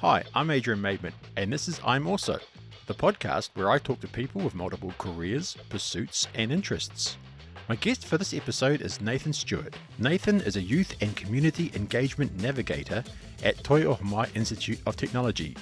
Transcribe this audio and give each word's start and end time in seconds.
Hi, 0.00 0.24
I'm 0.34 0.50
Adrian 0.50 0.80
Maidman, 0.80 1.12
and 1.36 1.52
this 1.52 1.68
is 1.68 1.78
I'm 1.84 2.06
Also, 2.06 2.38
the 2.86 2.94
podcast 2.94 3.50
where 3.52 3.70
I 3.70 3.76
talk 3.76 4.00
to 4.00 4.08
people 4.08 4.40
with 4.40 4.54
multiple 4.54 4.94
careers, 4.96 5.58
pursuits, 5.68 6.26
and 6.34 6.50
interests. 6.50 7.18
My 7.68 7.76
guest 7.76 8.06
for 8.06 8.16
this 8.16 8.32
episode 8.32 8.80
is 8.80 9.02
Nathan 9.02 9.34
Stewart. 9.34 9.76
Nathan 9.98 10.40
is 10.40 10.56
a 10.56 10.62
youth 10.62 10.94
and 11.02 11.14
community 11.14 11.70
engagement 11.74 12.40
navigator 12.40 13.04
at 13.44 13.62
Toi 13.62 13.82
Ohomai 13.82 14.34
Institute 14.34 14.80
of 14.86 14.96
Technology, 14.96 15.54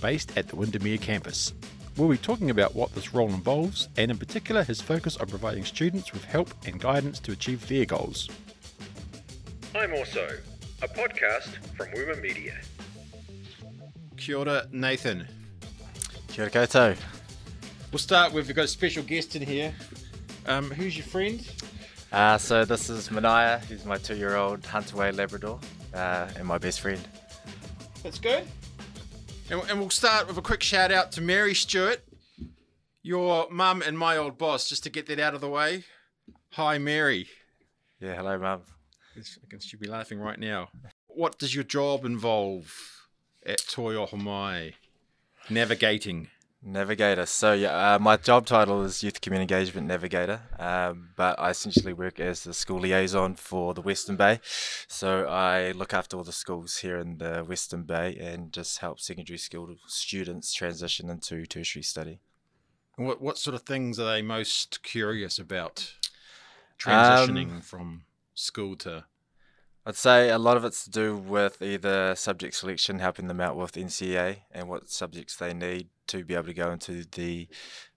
based 0.00 0.38
at 0.38 0.46
the 0.46 0.54
Windermere 0.54 0.98
campus. 0.98 1.52
We'll 1.96 2.10
be 2.10 2.16
talking 2.16 2.50
about 2.50 2.76
what 2.76 2.94
this 2.94 3.12
role 3.12 3.30
involves, 3.30 3.88
and 3.96 4.08
in 4.08 4.18
particular 4.18 4.62
his 4.62 4.80
focus 4.80 5.16
on 5.16 5.26
providing 5.26 5.64
students 5.64 6.12
with 6.12 6.22
help 6.22 6.54
and 6.64 6.80
guidance 6.80 7.18
to 7.18 7.32
achieve 7.32 7.66
their 7.66 7.86
goals. 7.86 8.30
I'm 9.74 9.92
also 9.94 10.28
a 10.80 10.86
podcast 10.86 11.56
from 11.74 11.88
Wuma 11.88 12.22
Media. 12.22 12.54
Kia 14.30 14.38
ora, 14.38 14.68
Nathan. 14.70 15.26
Kia 16.28 16.44
ora 16.44 16.50
koutou. 16.52 16.96
We'll 17.90 17.98
start 17.98 18.32
with, 18.32 18.46
we've 18.46 18.54
got 18.54 18.66
a 18.66 18.68
special 18.68 19.02
guest 19.02 19.34
in 19.34 19.42
here. 19.42 19.74
Um, 20.46 20.70
who's 20.70 20.96
your 20.96 21.04
friend? 21.04 21.44
Uh, 22.12 22.38
so 22.38 22.64
this 22.64 22.88
is 22.88 23.08
Manaya, 23.08 23.58
who's 23.64 23.84
my 23.84 23.98
two-year-old 23.98 24.62
Huntaway 24.62 25.16
Labrador, 25.16 25.58
uh, 25.94 26.28
and 26.36 26.46
my 26.46 26.58
best 26.58 26.80
friend. 26.80 27.00
That's 28.04 28.20
good. 28.20 28.44
And, 29.50 29.62
and 29.68 29.80
we'll 29.80 29.90
start 29.90 30.28
with 30.28 30.38
a 30.38 30.42
quick 30.42 30.62
shout 30.62 30.92
out 30.92 31.10
to 31.12 31.20
Mary 31.20 31.52
Stewart, 31.52 32.00
your 33.02 33.48
mum 33.50 33.82
and 33.82 33.98
my 33.98 34.16
old 34.16 34.38
boss, 34.38 34.68
just 34.68 34.84
to 34.84 34.90
get 34.90 35.06
that 35.06 35.18
out 35.18 35.34
of 35.34 35.40
the 35.40 35.50
way. 35.50 35.82
Hi, 36.52 36.78
Mary. 36.78 37.26
Yeah, 37.98 38.14
hello, 38.14 38.38
mum. 38.38 38.60
I 39.16 39.22
can 39.50 39.58
she'll 39.58 39.80
be 39.80 39.88
laughing 39.88 40.20
right 40.20 40.38
now. 40.38 40.68
What 41.08 41.40
does 41.40 41.52
your 41.52 41.64
job 41.64 42.04
involve 42.04 42.72
at 43.44 43.58
Toi 43.68 43.94
Ohomai? 43.94 44.74
Navigating. 45.48 46.28
Navigator. 46.62 47.24
So 47.24 47.54
yeah, 47.54 47.94
uh, 47.94 47.98
my 47.98 48.16
job 48.18 48.44
title 48.44 48.84
is 48.84 49.02
Youth 49.02 49.22
Community 49.22 49.54
Engagement 49.54 49.86
Navigator, 49.86 50.42
um, 50.58 51.10
but 51.16 51.38
I 51.40 51.50
essentially 51.50 51.94
work 51.94 52.20
as 52.20 52.44
the 52.44 52.52
school 52.52 52.80
liaison 52.80 53.34
for 53.34 53.72
the 53.72 53.80
Western 53.80 54.16
Bay. 54.16 54.40
So 54.86 55.24
I 55.24 55.72
look 55.72 55.94
after 55.94 56.18
all 56.18 56.24
the 56.24 56.32
schools 56.32 56.78
here 56.78 56.98
in 56.98 57.16
the 57.16 57.44
Western 57.44 57.84
Bay 57.84 58.16
and 58.18 58.52
just 58.52 58.78
help 58.78 59.00
secondary 59.00 59.38
school 59.38 59.74
students 59.86 60.52
transition 60.52 61.08
into 61.08 61.46
tertiary 61.46 61.82
study. 61.82 62.20
What 62.96 63.22
what 63.22 63.38
sort 63.38 63.54
of 63.54 63.62
things 63.62 63.98
are 63.98 64.12
they 64.12 64.20
most 64.20 64.82
curious 64.82 65.38
about? 65.38 65.94
Transitioning 66.78 67.50
um, 67.50 67.60
from 67.62 68.02
school 68.34 68.76
to 68.76 69.04
I'd 69.86 69.96
say 69.96 70.28
a 70.28 70.38
lot 70.38 70.58
of 70.58 70.64
it's 70.64 70.84
to 70.84 70.90
do 70.90 71.16
with 71.16 71.62
either 71.62 72.14
subject 72.14 72.54
selection, 72.54 72.98
helping 72.98 73.28
them 73.28 73.40
out 73.40 73.56
with 73.56 73.72
NCEA 73.72 74.40
and 74.52 74.68
what 74.68 74.90
subjects 74.90 75.36
they 75.36 75.54
need 75.54 75.88
to 76.08 76.22
be 76.22 76.34
able 76.34 76.46
to 76.46 76.54
go 76.54 76.70
into 76.70 77.04
the, 77.12 77.48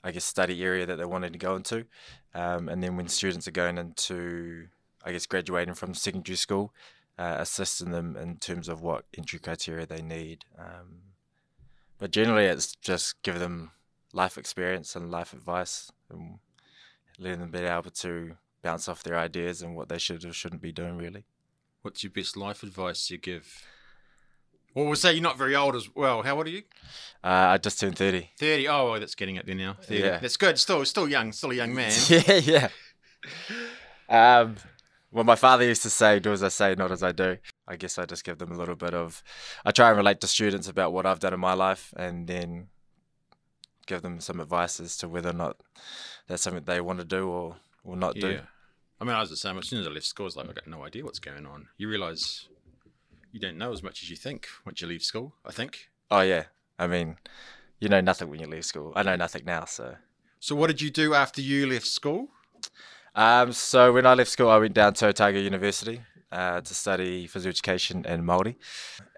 I 0.02 0.12
guess, 0.12 0.24
study 0.24 0.64
area 0.64 0.86
that 0.86 0.98
they're 0.98 1.10
wanting 1.10 1.34
to 1.34 1.40
go 1.40 1.56
into. 1.58 1.86
Um, 2.34 2.70
and 2.70 2.82
then 2.82 2.96
when 2.96 3.10
students 3.10 3.50
are 3.50 3.52
going 3.52 3.78
into, 3.78 4.68
I 5.04 5.12
guess, 5.12 5.26
graduating 5.26 5.74
from 5.74 5.94
secondary 5.94 6.38
school, 6.38 6.74
uh, 7.20 7.36
assisting 7.40 7.92
them 7.92 8.16
in 8.16 8.38
terms 8.38 8.70
of 8.70 8.82
what 8.82 9.04
entry 9.18 9.40
criteria 9.40 9.86
they 9.86 10.02
need. 10.02 10.46
Um, 10.58 11.02
but 12.00 12.12
generally, 12.12 12.46
it's 12.46 12.76
just 12.78 13.22
give 13.24 13.40
them 13.40 13.72
life 14.14 14.38
experience 14.38 14.96
and 14.96 15.12
life 15.12 15.34
advice 15.34 15.92
and 16.10 16.40
letting 17.20 17.42
them 17.42 17.52
be 17.52 17.60
able 17.60 17.92
to 17.92 18.38
bounce 18.62 18.88
off 18.88 19.04
their 19.04 19.18
ideas 19.18 19.62
and 19.62 19.76
what 19.76 19.90
they 19.90 19.98
should 19.98 20.24
or 20.24 20.32
shouldn't 20.32 20.62
be 20.62 20.72
doing, 20.72 20.98
really. 20.98 21.26
What's 21.84 22.02
your 22.02 22.12
best 22.12 22.38
life 22.38 22.64
advice 22.64 23.10
you 23.12 23.18
give? 23.18 23.62
Well, 24.74 24.86
we'll 24.86 24.96
say 24.96 25.12
you're 25.12 25.22
not 25.22 25.38
very 25.38 25.54
old 25.54 25.76
as 25.76 25.94
well. 25.94 26.24
How 26.24 26.38
old 26.38 26.48
are 26.48 26.50
you? 26.50 26.64
Uh, 27.22 27.28
I 27.52 27.58
just 27.58 27.78
turned 27.78 27.98
30. 27.98 28.30
30. 28.40 28.68
Oh, 28.70 28.92
well, 28.92 29.00
that's 29.02 29.16
getting 29.16 29.38
up 29.38 29.46
there 29.46 29.54
now. 29.54 29.76
30. 29.82 30.00
Yeah. 30.00 30.18
That's 30.20 30.38
good. 30.38 30.58
Still, 30.58 30.86
still 30.86 31.10
young. 31.10 31.34
Still 31.34 31.52
a 31.52 31.56
young 31.56 31.76
man. 31.76 31.92
yeah, 32.08 32.70
yeah. 34.10 34.40
Um, 34.40 34.56
well, 35.12 35.26
my 35.26 35.36
father 35.36 35.66
used 35.66 35.84
to 35.84 35.90
say, 35.90 36.20
do 36.20 36.32
as 36.32 36.42
I 36.42 36.48
say, 36.48 36.74
not 36.74 36.94
as 36.94 37.04
I 37.04 37.12
do. 37.12 37.38
I 37.68 37.76
guess 37.76 38.00
I 38.00 38.06
just 38.06 38.24
give 38.24 38.38
them 38.38 38.54
a 38.54 38.58
little 38.58 38.76
bit 38.76 38.94
of, 38.94 39.22
I 39.66 39.72
try 39.72 39.90
and 39.90 39.98
relate 39.98 40.22
to 40.22 40.28
students 40.28 40.70
about 40.70 40.94
what 40.94 41.06
I've 41.06 41.20
done 41.20 41.34
in 41.34 41.40
my 41.42 41.54
life 41.54 41.94
and 41.98 42.28
then 42.28 42.70
give 43.88 44.04
them 44.04 44.22
some 44.22 44.40
advice 44.40 44.80
as 44.80 44.96
to 44.98 45.10
whether 45.10 45.32
or 45.32 45.34
not 45.34 45.58
that's 46.28 46.44
something 46.44 46.64
they 46.64 46.80
want 46.80 47.00
to 47.00 47.06
do 47.06 47.28
or, 47.28 47.58
or 47.84 47.98
not 47.98 48.16
yeah. 48.16 48.22
do. 48.22 48.40
I 49.04 49.06
mean, 49.06 49.16
I 49.18 49.20
was 49.20 49.30
the 49.30 49.36
same. 49.36 49.58
As 49.58 49.68
soon 49.68 49.82
as 49.82 49.88
I 49.88 49.90
left 49.90 50.06
school, 50.06 50.24
I 50.24 50.28
was 50.28 50.38
like, 50.38 50.50
I 50.50 50.54
got 50.54 50.66
no 50.66 50.86
idea 50.86 51.04
what's 51.04 51.20
going 51.20 51.46
on. 51.46 51.68
You 51.78 51.90
realise 51.90 52.48
you 53.34 53.40
don't 53.42 53.58
know 53.58 53.74
as 53.74 53.84
much 53.84 54.02
as 54.02 54.10
you 54.10 54.16
think 54.16 54.48
once 54.66 54.80
you 54.80 54.88
leave 54.88 55.04
school. 55.04 55.34
I 55.46 55.52
think. 55.52 55.90
Oh 56.10 56.22
yeah, 56.22 56.46
I 56.80 56.88
mean, 56.88 57.18
you 57.82 57.90
know 57.90 58.00
nothing 58.00 58.30
when 58.30 58.40
you 58.40 58.48
leave 58.48 58.64
school. 58.64 58.94
I 58.96 59.04
know 59.04 59.18
nothing 59.18 59.44
now, 59.44 59.66
so. 59.66 59.98
So 60.40 60.56
what 60.56 60.68
did 60.68 60.82
you 60.82 60.90
do 60.90 61.14
after 61.16 61.42
you 61.42 61.68
left 61.68 61.86
school? 61.86 62.30
Um, 63.14 63.52
so 63.52 63.92
when 63.92 64.06
I 64.06 64.14
left 64.14 64.32
school, 64.32 64.50
I 64.50 64.58
went 64.58 64.74
down 64.74 64.94
to 64.94 65.08
Otago 65.08 65.38
University 65.38 66.00
uh, 66.32 66.62
to 66.62 66.74
study 66.74 67.28
physical 67.28 67.50
education 67.50 68.06
and 68.08 68.24
Māori, 68.24 68.56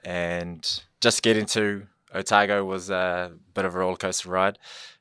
and 0.03 0.81
just 0.99 1.21
getting 1.21 1.45
to 1.57 1.85
Otago 2.11 2.65
was 2.65 2.89
a 2.89 3.33
bit 3.53 3.65
of 3.65 3.75
a 3.75 3.77
roller 3.77 3.97
coaster 3.97 4.29
ride. 4.29 4.57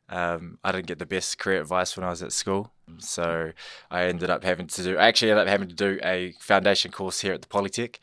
Um, 0.09 0.59
I 0.63 0.73
didn't 0.73 0.87
get 0.87 0.99
the 0.99 1.07
best 1.07 1.39
career 1.39 1.61
advice 1.61 1.97
when 1.97 2.05
I 2.05 2.11
was 2.11 2.23
at 2.23 2.33
school, 2.33 2.73
so 2.99 3.53
I 3.91 4.05
ended 4.05 4.29
up 4.29 4.45
having 4.45 4.67
to 4.67 4.83
do. 4.83 4.99
I 4.99 5.07
actually 5.07 5.31
ended 5.31 5.47
up 5.47 5.51
having 5.51 5.69
to 5.69 5.75
do 5.75 5.99
a 6.03 6.35
foundation 6.41 6.91
course 6.91 7.21
here 7.21 7.33
at 7.33 7.41
the 7.41 7.49
Polytech 7.49 7.97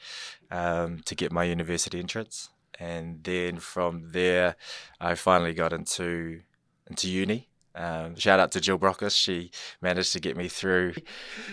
um, 0.50 1.00
to 1.06 1.16
get 1.16 1.31
my 1.31 1.44
university 1.44 2.00
entrance, 2.00 2.50
and 2.79 3.23
then 3.23 3.59
from 3.59 4.11
there, 4.11 4.56
I 5.00 5.13
finally 5.13 5.53
got 5.53 5.73
into 5.73 6.41
into 6.88 7.09
uni. 7.09 7.50
Um, 7.75 8.16
shout 8.16 8.40
out 8.40 8.51
to 8.53 8.59
Jill 8.59 8.79
Brockus, 8.79 9.16
she 9.16 9.51
managed 9.79 10.11
to 10.13 10.19
get 10.19 10.35
me 10.35 10.50
through. 10.50 10.94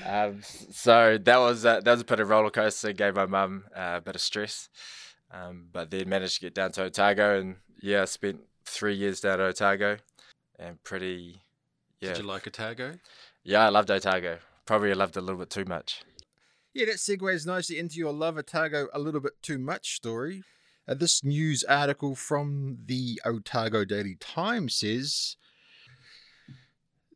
Um, 0.05 0.41
so 0.43 1.17
that 1.19 1.39
was 1.39 1.65
a, 1.65 1.81
that 1.85 1.93
was 1.93 2.01
a 2.01 2.05
bit 2.05 2.21
of 2.21 2.29
roller 2.31 2.51
coaster. 2.51 2.93
Gave 2.95 3.17
my 3.17 3.27
mum 3.27 3.65
uh, 3.77 3.95
a 3.99 4.01
bit 4.01 4.17
of 4.17 4.23
stress, 4.23 4.71
um, 5.31 5.67
but 5.71 5.91
then 5.91 6.09
managed 6.09 6.37
to 6.37 6.41
get 6.41 6.55
down 6.55 6.73
to 6.73 6.85
Otago, 6.85 7.39
and 7.39 7.57
yeah, 7.81 8.03
I 8.03 8.07
spent 8.07 8.41
three 8.65 8.95
years 8.95 9.21
down 9.21 9.41
at 9.41 9.47
Otago 9.47 9.99
and 10.59 10.83
pretty. 10.83 11.41
Yeah. 12.01 12.11
Did 12.11 12.19
you 12.19 12.25
like 12.25 12.47
Otago? 12.47 12.95
Yeah, 13.45 13.67
I 13.67 13.69
loved 13.69 13.91
Otago. 13.91 14.39
Probably 14.67 14.91
I 14.91 14.95
loved 14.95 15.17
it 15.17 15.21
a 15.21 15.23
little 15.23 15.41
bit 15.41 15.51
too 15.51 15.65
much. 15.65 16.03
Yeah, 16.75 16.87
that 16.87 16.97
segues 16.97 17.47
nicely 17.47 17.79
into 17.79 17.97
your 17.97 18.13
love 18.13 18.37
Otago 18.37 18.89
a 18.93 18.99
little 18.99 19.21
bit 19.21 19.43
too 19.43 19.59
much 19.59 19.97
story. 19.97 20.43
Uh, 20.87 20.95
this 20.95 21.25
news 21.25 21.65
article 21.65 22.15
from 22.15 22.79
the 22.87 23.21
Otago 23.25 23.85
Daily 23.85 24.17
Times 24.21 24.75
says 24.77 25.37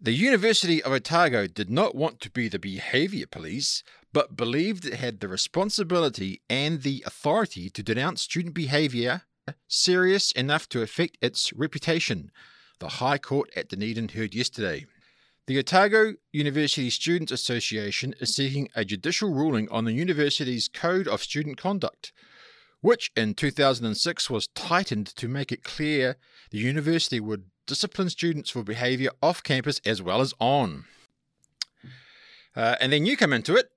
the 0.00 0.12
University 0.12 0.82
of 0.82 0.92
Otago 0.92 1.46
did 1.46 1.70
not 1.70 1.94
want 1.94 2.20
to 2.20 2.30
be 2.30 2.48
the 2.48 2.58
behaviour 2.58 3.26
police, 3.26 3.84
but 4.12 4.36
believed 4.36 4.84
it 4.84 4.94
had 4.94 5.20
the 5.20 5.28
responsibility 5.28 6.42
and 6.50 6.82
the 6.82 7.04
authority 7.06 7.70
to 7.70 7.82
denounce 7.82 8.22
student 8.22 8.54
behaviour 8.54 9.22
serious 9.68 10.32
enough 10.32 10.68
to 10.70 10.82
affect 10.82 11.18
its 11.20 11.52
reputation 11.52 12.30
the 12.82 12.88
High 12.88 13.18
Court 13.18 13.48
at 13.54 13.68
Dunedin 13.68 14.08
heard 14.08 14.34
yesterday. 14.34 14.86
The 15.46 15.56
Otago 15.56 16.14
University 16.32 16.90
Students 16.90 17.30
Association 17.30 18.12
is 18.18 18.34
seeking 18.34 18.70
a 18.74 18.84
judicial 18.84 19.32
ruling 19.32 19.68
on 19.70 19.84
the 19.84 19.92
university's 19.92 20.66
Code 20.66 21.06
of 21.06 21.22
Student 21.22 21.56
Conduct, 21.56 22.12
which 22.80 23.12
in 23.16 23.34
2006 23.34 24.28
was 24.28 24.48
tightened 24.48 25.06
to 25.06 25.28
make 25.28 25.52
it 25.52 25.62
clear 25.62 26.16
the 26.50 26.58
university 26.58 27.20
would 27.20 27.44
discipline 27.68 28.10
students 28.10 28.50
for 28.50 28.64
behaviour 28.64 29.10
off 29.22 29.44
campus 29.44 29.80
as 29.86 30.02
well 30.02 30.20
as 30.20 30.34
on. 30.40 30.84
Uh, 32.56 32.74
and 32.80 32.92
then 32.92 33.06
you 33.06 33.16
come 33.16 33.32
into 33.32 33.54
it. 33.54 33.70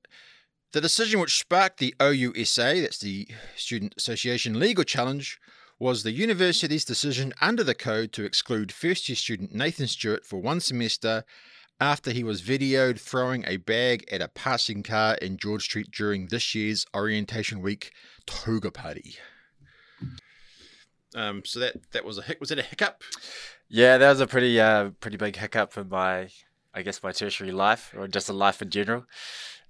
The 0.71 0.81
decision 0.81 1.19
which 1.19 1.37
sparked 1.37 1.77
the 1.77 1.93
OUSA, 1.99 2.81
that's 2.81 2.97
the 2.97 3.27
Student 3.55 3.93
Association 3.97 4.59
legal 4.59 4.83
challenge, 4.83 5.39
was 5.79 6.03
the 6.03 6.11
university's 6.11 6.85
decision 6.85 7.33
under 7.41 7.63
the 7.63 7.75
code 7.75 8.13
to 8.13 8.23
exclude 8.23 8.71
first 8.71 9.09
year 9.09 9.15
student 9.15 9.53
Nathan 9.53 9.87
Stewart 9.87 10.25
for 10.25 10.41
one 10.41 10.59
semester 10.59 11.23
after 11.79 12.11
he 12.11 12.23
was 12.23 12.41
videoed 12.41 12.99
throwing 12.99 13.43
a 13.45 13.57
bag 13.57 14.05
at 14.09 14.21
a 14.21 14.29
passing 14.29 14.81
car 14.83 15.15
in 15.15 15.37
George 15.37 15.63
Street 15.63 15.91
during 15.91 16.27
this 16.27 16.55
year's 16.55 16.85
Orientation 16.95 17.61
Week 17.61 17.91
toga 18.25 18.71
party. 18.71 19.15
Um, 21.13 21.43
so 21.45 21.59
that 21.59 21.91
that 21.91 22.05
was 22.05 22.17
a 22.17 22.21
hic- 22.21 22.39
was 22.39 22.51
it 22.51 22.59
a 22.59 22.63
hiccup? 22.63 23.01
Yeah, 23.67 23.97
that 23.97 24.09
was 24.09 24.21
a 24.21 24.27
pretty 24.27 24.59
uh, 24.59 24.91
pretty 24.99 25.17
big 25.17 25.35
hiccup 25.35 25.73
for 25.73 25.83
my 25.83 26.29
I 26.73 26.81
guess 26.81 27.03
my 27.03 27.11
tertiary 27.11 27.51
life 27.51 27.93
or 27.97 28.07
just 28.07 28.29
a 28.29 28.33
life 28.33 28.61
in 28.61 28.69
general. 28.69 29.05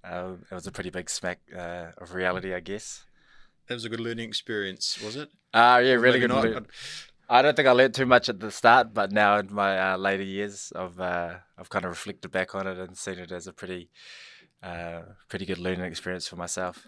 Um, 0.03 0.45
it 0.49 0.53
was 0.53 0.67
a 0.67 0.71
pretty 0.71 0.91
big 0.91 1.09
smack 1.09 1.39
uh, 1.55 1.87
of 1.97 2.13
reality, 2.13 2.53
I 2.53 2.59
guess. 2.59 3.05
That 3.67 3.75
was 3.75 3.85
a 3.85 3.89
good 3.89 3.99
learning 3.99 4.27
experience, 4.27 5.01
was 5.01 5.15
it? 5.15 5.29
Uh, 5.53 5.81
yeah, 5.83 5.93
really 5.93 6.19
good. 6.19 6.29
Not. 6.29 6.65
I 7.27 7.41
don't 7.41 7.55
think 7.55 7.67
I 7.67 7.71
learned 7.71 7.95
too 7.95 8.05
much 8.05 8.29
at 8.29 8.39
the 8.39 8.51
start, 8.51 8.93
but 8.93 9.11
now 9.11 9.39
in 9.39 9.51
my 9.51 9.93
uh, 9.93 9.97
later 9.97 10.23
years, 10.23 10.71
I've 10.75 10.99
uh, 10.99 11.35
I've 11.57 11.69
kind 11.69 11.85
of 11.85 11.89
reflected 11.89 12.31
back 12.31 12.53
on 12.53 12.67
it 12.67 12.77
and 12.77 12.95
seen 12.95 13.17
it 13.17 13.31
as 13.31 13.47
a 13.47 13.53
pretty 13.53 13.89
uh, 14.61 15.01
pretty 15.27 15.45
good 15.45 15.57
learning 15.57 15.85
experience 15.85 16.27
for 16.27 16.35
myself. 16.35 16.87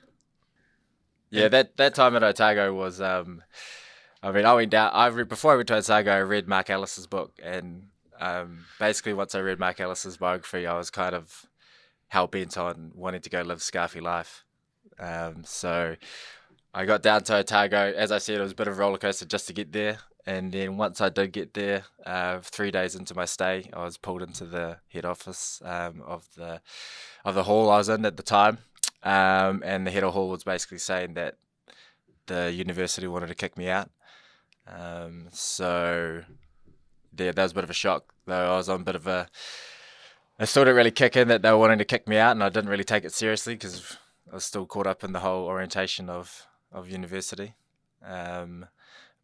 Yeah, 1.31 1.47
that 1.47 1.77
that 1.77 1.95
time 1.95 2.15
at 2.15 2.23
Otago 2.23 2.73
was 2.73 3.01
um, 3.01 3.41
I 4.21 4.31
mean, 4.31 4.45
I 4.45 4.53
went 4.53 4.71
down. 4.71 4.91
I 4.93 5.07
read, 5.07 5.27
before 5.27 5.53
I 5.53 5.55
went 5.55 5.67
to 5.69 5.77
Otago, 5.77 6.11
I 6.11 6.19
read 6.19 6.47
Mark 6.47 6.69
Ellis's 6.69 7.07
book, 7.07 7.39
and 7.43 7.87
um, 8.19 8.65
basically, 8.79 9.13
once 9.13 9.35
I 9.35 9.39
read 9.39 9.59
Mark 9.59 9.79
Ellis's 9.79 10.17
biography, 10.17 10.65
I 10.65 10.77
was 10.77 10.89
kind 10.89 11.15
of 11.15 11.45
hell 12.07 12.27
bent 12.27 12.57
on 12.57 12.91
wanting 12.95 13.21
to 13.21 13.29
go 13.29 13.41
live 13.41 13.59
Scarfie 13.59 14.01
life. 14.01 14.43
Um, 14.99 15.43
so 15.43 15.95
I 16.77 16.85
got 16.85 17.01
down 17.01 17.23
to 17.23 17.37
Otago. 17.37 17.91
As 17.97 18.11
I 18.11 18.19
said, 18.19 18.37
it 18.37 18.43
was 18.43 18.51
a 18.51 18.55
bit 18.55 18.67
of 18.67 18.77
a 18.77 18.79
roller 18.79 18.99
coaster 18.99 19.25
just 19.25 19.47
to 19.47 19.53
get 19.53 19.71
there. 19.71 19.97
And 20.27 20.51
then 20.51 20.77
once 20.77 21.01
I 21.01 21.09
did 21.09 21.31
get 21.31 21.55
there, 21.55 21.85
uh, 22.05 22.37
three 22.41 22.69
days 22.69 22.93
into 22.93 23.15
my 23.15 23.25
stay, 23.25 23.67
I 23.73 23.83
was 23.83 23.97
pulled 23.97 24.21
into 24.21 24.45
the 24.45 24.77
head 24.89 25.03
office 25.03 25.59
um, 25.65 26.03
of 26.05 26.27
the 26.35 26.61
of 27.25 27.33
the 27.33 27.45
hall 27.45 27.71
I 27.71 27.77
was 27.77 27.89
in 27.89 28.05
at 28.05 28.15
the 28.15 28.21
time, 28.21 28.59
um, 29.01 29.63
and 29.65 29.87
the 29.87 29.91
head 29.91 30.03
of 30.03 30.13
hall 30.13 30.29
was 30.29 30.43
basically 30.43 30.77
saying 30.77 31.15
that 31.15 31.37
the 32.27 32.51
university 32.51 33.07
wanted 33.07 33.29
to 33.29 33.35
kick 33.35 33.57
me 33.57 33.69
out. 33.69 33.89
Um, 34.67 35.29
so 35.31 36.21
yeah, 37.17 37.31
that 37.31 37.41
was 37.41 37.53
a 37.53 37.55
bit 37.55 37.63
of 37.63 37.71
a 37.71 37.73
shock. 37.73 38.13
Though 38.27 38.53
I 38.53 38.57
was 38.57 38.69
on 38.69 38.81
a 38.81 38.83
bit 38.83 38.95
of 38.95 39.07
a, 39.07 39.27
I 40.37 40.45
still 40.45 40.63
didn't 40.63 40.77
really 40.77 40.91
kick 40.91 41.15
in 41.15 41.27
that 41.29 41.41
they 41.41 41.49
were 41.49 41.57
wanting 41.57 41.79
to 41.79 41.85
kick 41.85 42.07
me 42.07 42.17
out, 42.17 42.33
and 42.33 42.43
I 42.43 42.49
didn't 42.49 42.69
really 42.69 42.83
take 42.83 43.03
it 43.03 43.13
seriously 43.13 43.55
because 43.55 43.97
I 44.31 44.35
was 44.35 44.43
still 44.43 44.67
caught 44.67 44.85
up 44.85 45.03
in 45.03 45.13
the 45.13 45.21
whole 45.21 45.47
orientation 45.47 46.07
of 46.07 46.45
of 46.71 46.89
university. 46.89 47.55
Um, 48.03 48.67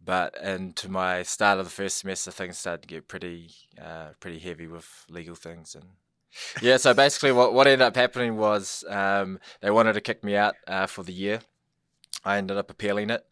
but 0.03 0.35
into 0.43 0.89
my 0.89 1.23
start 1.23 1.59
of 1.59 1.65
the 1.65 1.71
first 1.71 1.99
semester, 1.99 2.31
things 2.31 2.57
started 2.57 2.81
to 2.81 2.87
get 2.87 3.07
pretty 3.07 3.51
uh, 3.81 4.09
pretty 4.19 4.39
heavy 4.39 4.67
with 4.67 5.05
legal 5.09 5.35
things 5.35 5.75
and 5.75 5.85
yeah. 6.61 6.77
So 6.77 6.93
basically, 6.93 7.31
what 7.31 7.53
what 7.53 7.67
ended 7.67 7.85
up 7.85 7.95
happening 7.95 8.37
was 8.37 8.83
um, 8.89 9.39
they 9.61 9.71
wanted 9.71 9.93
to 9.93 10.01
kick 10.01 10.23
me 10.23 10.35
out 10.35 10.55
uh, 10.67 10.87
for 10.87 11.03
the 11.03 11.13
year. 11.13 11.41
I 12.25 12.37
ended 12.37 12.57
up 12.57 12.71
appealing 12.71 13.09
it 13.09 13.25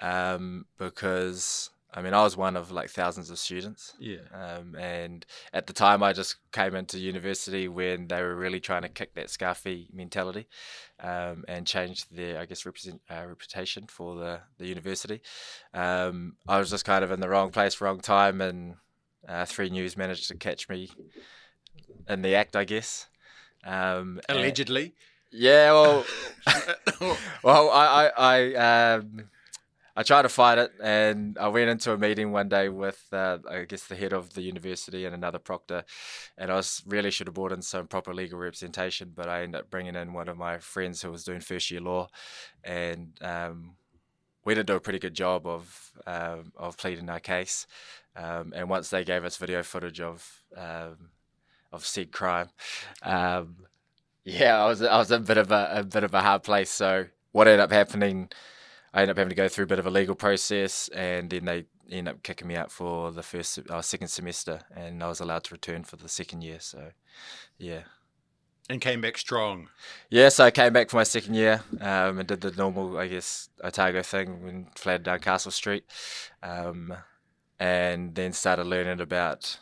um, 0.00 0.66
because 0.78 1.70
I 1.92 2.02
mean 2.02 2.14
I 2.14 2.22
was 2.22 2.36
one 2.36 2.56
of 2.56 2.70
like 2.70 2.90
thousands 2.90 3.30
of 3.30 3.38
students. 3.38 3.94
Yeah. 3.98 4.18
Um, 4.32 4.76
and 4.76 5.26
at 5.52 5.66
the 5.66 5.72
time, 5.72 6.02
I 6.02 6.12
just 6.12 6.36
came 6.52 6.74
into 6.74 6.98
university 6.98 7.66
when 7.68 8.06
they 8.08 8.22
were 8.22 8.34
really 8.36 8.60
trying 8.60 8.82
to 8.82 8.88
kick 8.88 9.14
that 9.14 9.26
Scarfie 9.26 9.92
mentality 9.92 10.46
um, 11.02 11.44
and 11.48 11.66
change 11.66 12.08
their, 12.08 12.38
I 12.38 12.46
guess, 12.46 12.64
represent, 12.66 13.00
uh, 13.10 13.24
reputation 13.26 13.86
for 13.88 14.14
the, 14.14 14.40
the 14.58 14.66
university. 14.68 15.20
Um, 15.74 16.36
I 16.46 16.58
was 16.58 16.70
just 16.70 16.84
kind 16.84 17.02
of 17.02 17.10
in 17.10 17.20
the 17.20 17.28
wrong 17.28 17.50
place, 17.50 17.80
wrong 17.80 18.00
time, 18.00 18.40
and 18.40 18.76
uh, 19.28 19.44
Three 19.44 19.70
News 19.70 19.96
managed 19.96 20.28
to 20.28 20.36
catch 20.36 20.68
me 20.68 20.90
in 22.08 22.22
the 22.22 22.34
act, 22.34 22.54
I 22.56 22.64
guess. 22.64 23.06
Um, 23.64 24.20
and- 24.28 24.38
Allegedly. 24.38 24.94
yeah, 25.32 25.72
well, 25.72 26.04
well, 27.42 27.70
I, 27.70 28.10
I, 28.16 28.54
I, 28.54 28.94
um, 28.94 29.30
I 29.96 30.02
tried 30.02 30.22
to 30.22 30.28
fight 30.28 30.58
it, 30.58 30.72
and 30.82 31.36
I 31.38 31.48
went 31.48 31.70
into 31.70 31.92
a 31.92 31.98
meeting 31.98 32.32
one 32.32 32.48
day 32.48 32.68
with, 32.68 33.04
uh, 33.12 33.38
I 33.48 33.64
guess, 33.64 33.84
the 33.84 33.96
head 33.96 34.12
of 34.12 34.34
the 34.34 34.42
university 34.42 35.04
and 35.04 35.14
another 35.14 35.38
proctor, 35.38 35.84
and 36.38 36.50
I 36.50 36.56
was 36.56 36.82
really 36.86 37.10
should 37.10 37.26
have 37.26 37.34
brought 37.34 37.52
in 37.52 37.62
some 37.62 37.86
proper 37.86 38.14
legal 38.14 38.38
representation, 38.38 39.12
but 39.14 39.28
I 39.28 39.42
ended 39.42 39.60
up 39.62 39.70
bringing 39.70 39.96
in 39.96 40.12
one 40.12 40.28
of 40.28 40.36
my 40.36 40.58
friends 40.58 41.02
who 41.02 41.10
was 41.10 41.24
doing 41.24 41.40
first 41.40 41.70
year 41.70 41.80
law, 41.80 42.08
and 42.64 43.18
um, 43.20 43.76
we 44.44 44.54
did 44.54 44.66
do 44.66 44.76
a 44.76 44.80
pretty 44.80 44.98
good 44.98 45.14
job 45.14 45.46
of 45.46 45.92
um, 46.06 46.52
of 46.56 46.76
pleading 46.76 47.10
our 47.10 47.20
case, 47.20 47.66
um, 48.16 48.52
and 48.54 48.68
once 48.68 48.90
they 48.90 49.04
gave 49.04 49.24
us 49.24 49.36
video 49.36 49.62
footage 49.62 50.00
of 50.00 50.42
um, 50.56 51.10
of 51.72 51.86
said 51.86 52.12
crime. 52.12 52.48
Um, 53.02 53.56
yeah, 54.24 54.62
I 54.62 54.66
was 54.66 54.82
I 54.82 54.98
was 54.98 55.10
a 55.10 55.18
bit 55.18 55.38
of 55.38 55.50
a, 55.50 55.70
a 55.76 55.84
bit 55.84 56.04
of 56.04 56.14
a 56.14 56.20
hard 56.20 56.42
place. 56.42 56.70
So 56.70 57.06
what 57.32 57.48
ended 57.48 57.60
up 57.60 57.72
happening, 57.72 58.28
I 58.92 59.02
ended 59.02 59.14
up 59.14 59.18
having 59.18 59.30
to 59.30 59.36
go 59.36 59.48
through 59.48 59.64
a 59.64 59.68
bit 59.68 59.78
of 59.78 59.86
a 59.86 59.90
legal 59.90 60.14
process, 60.14 60.88
and 60.88 61.30
then 61.30 61.44
they 61.44 61.66
ended 61.90 62.14
up 62.14 62.22
kicking 62.22 62.48
me 62.48 62.56
out 62.56 62.72
for 62.72 63.12
the 63.12 63.22
first 63.22 63.58
uh, 63.70 63.82
second 63.82 64.08
semester, 64.08 64.60
and 64.74 65.02
I 65.02 65.08
was 65.08 65.20
allowed 65.20 65.44
to 65.44 65.54
return 65.54 65.84
for 65.84 65.96
the 65.96 66.08
second 66.08 66.42
year. 66.42 66.58
So, 66.60 66.90
yeah. 67.58 67.82
And 68.68 68.80
came 68.80 69.00
back 69.00 69.18
strong. 69.18 69.68
Yeah, 70.10 70.28
so 70.28 70.44
I 70.44 70.50
came 70.50 70.72
back 70.72 70.90
for 70.90 70.96
my 70.96 71.02
second 71.02 71.34
year 71.34 71.62
um, 71.80 72.18
and 72.18 72.28
did 72.28 72.40
the 72.40 72.52
normal, 72.52 72.98
I 72.98 73.08
guess, 73.08 73.48
Otago 73.62 74.02
thing 74.02 74.44
when 74.44 74.66
flatted 74.76 75.04
down 75.04 75.18
Castle 75.18 75.50
Street, 75.50 75.84
um, 76.42 76.94
and 77.58 78.14
then 78.14 78.32
started 78.32 78.66
learning 78.66 79.00
about 79.00 79.58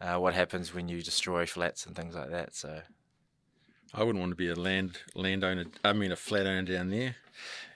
uh, 0.00 0.16
what 0.16 0.34
happens 0.34 0.72
when 0.72 0.88
you 0.88 1.02
destroy 1.02 1.44
flats 1.46 1.86
and 1.86 1.94
things 1.94 2.14
like 2.14 2.30
that. 2.30 2.54
So 2.54 2.82
I 3.92 4.04
wouldn't 4.04 4.20
want 4.20 4.32
to 4.32 4.36
be 4.36 4.48
a 4.48 4.54
land 4.54 4.98
landowner. 5.14 5.66
I 5.84 5.92
mean, 5.92 6.12
a 6.12 6.16
flat 6.16 6.46
owner 6.46 6.62
down 6.62 6.90
there. 6.90 7.16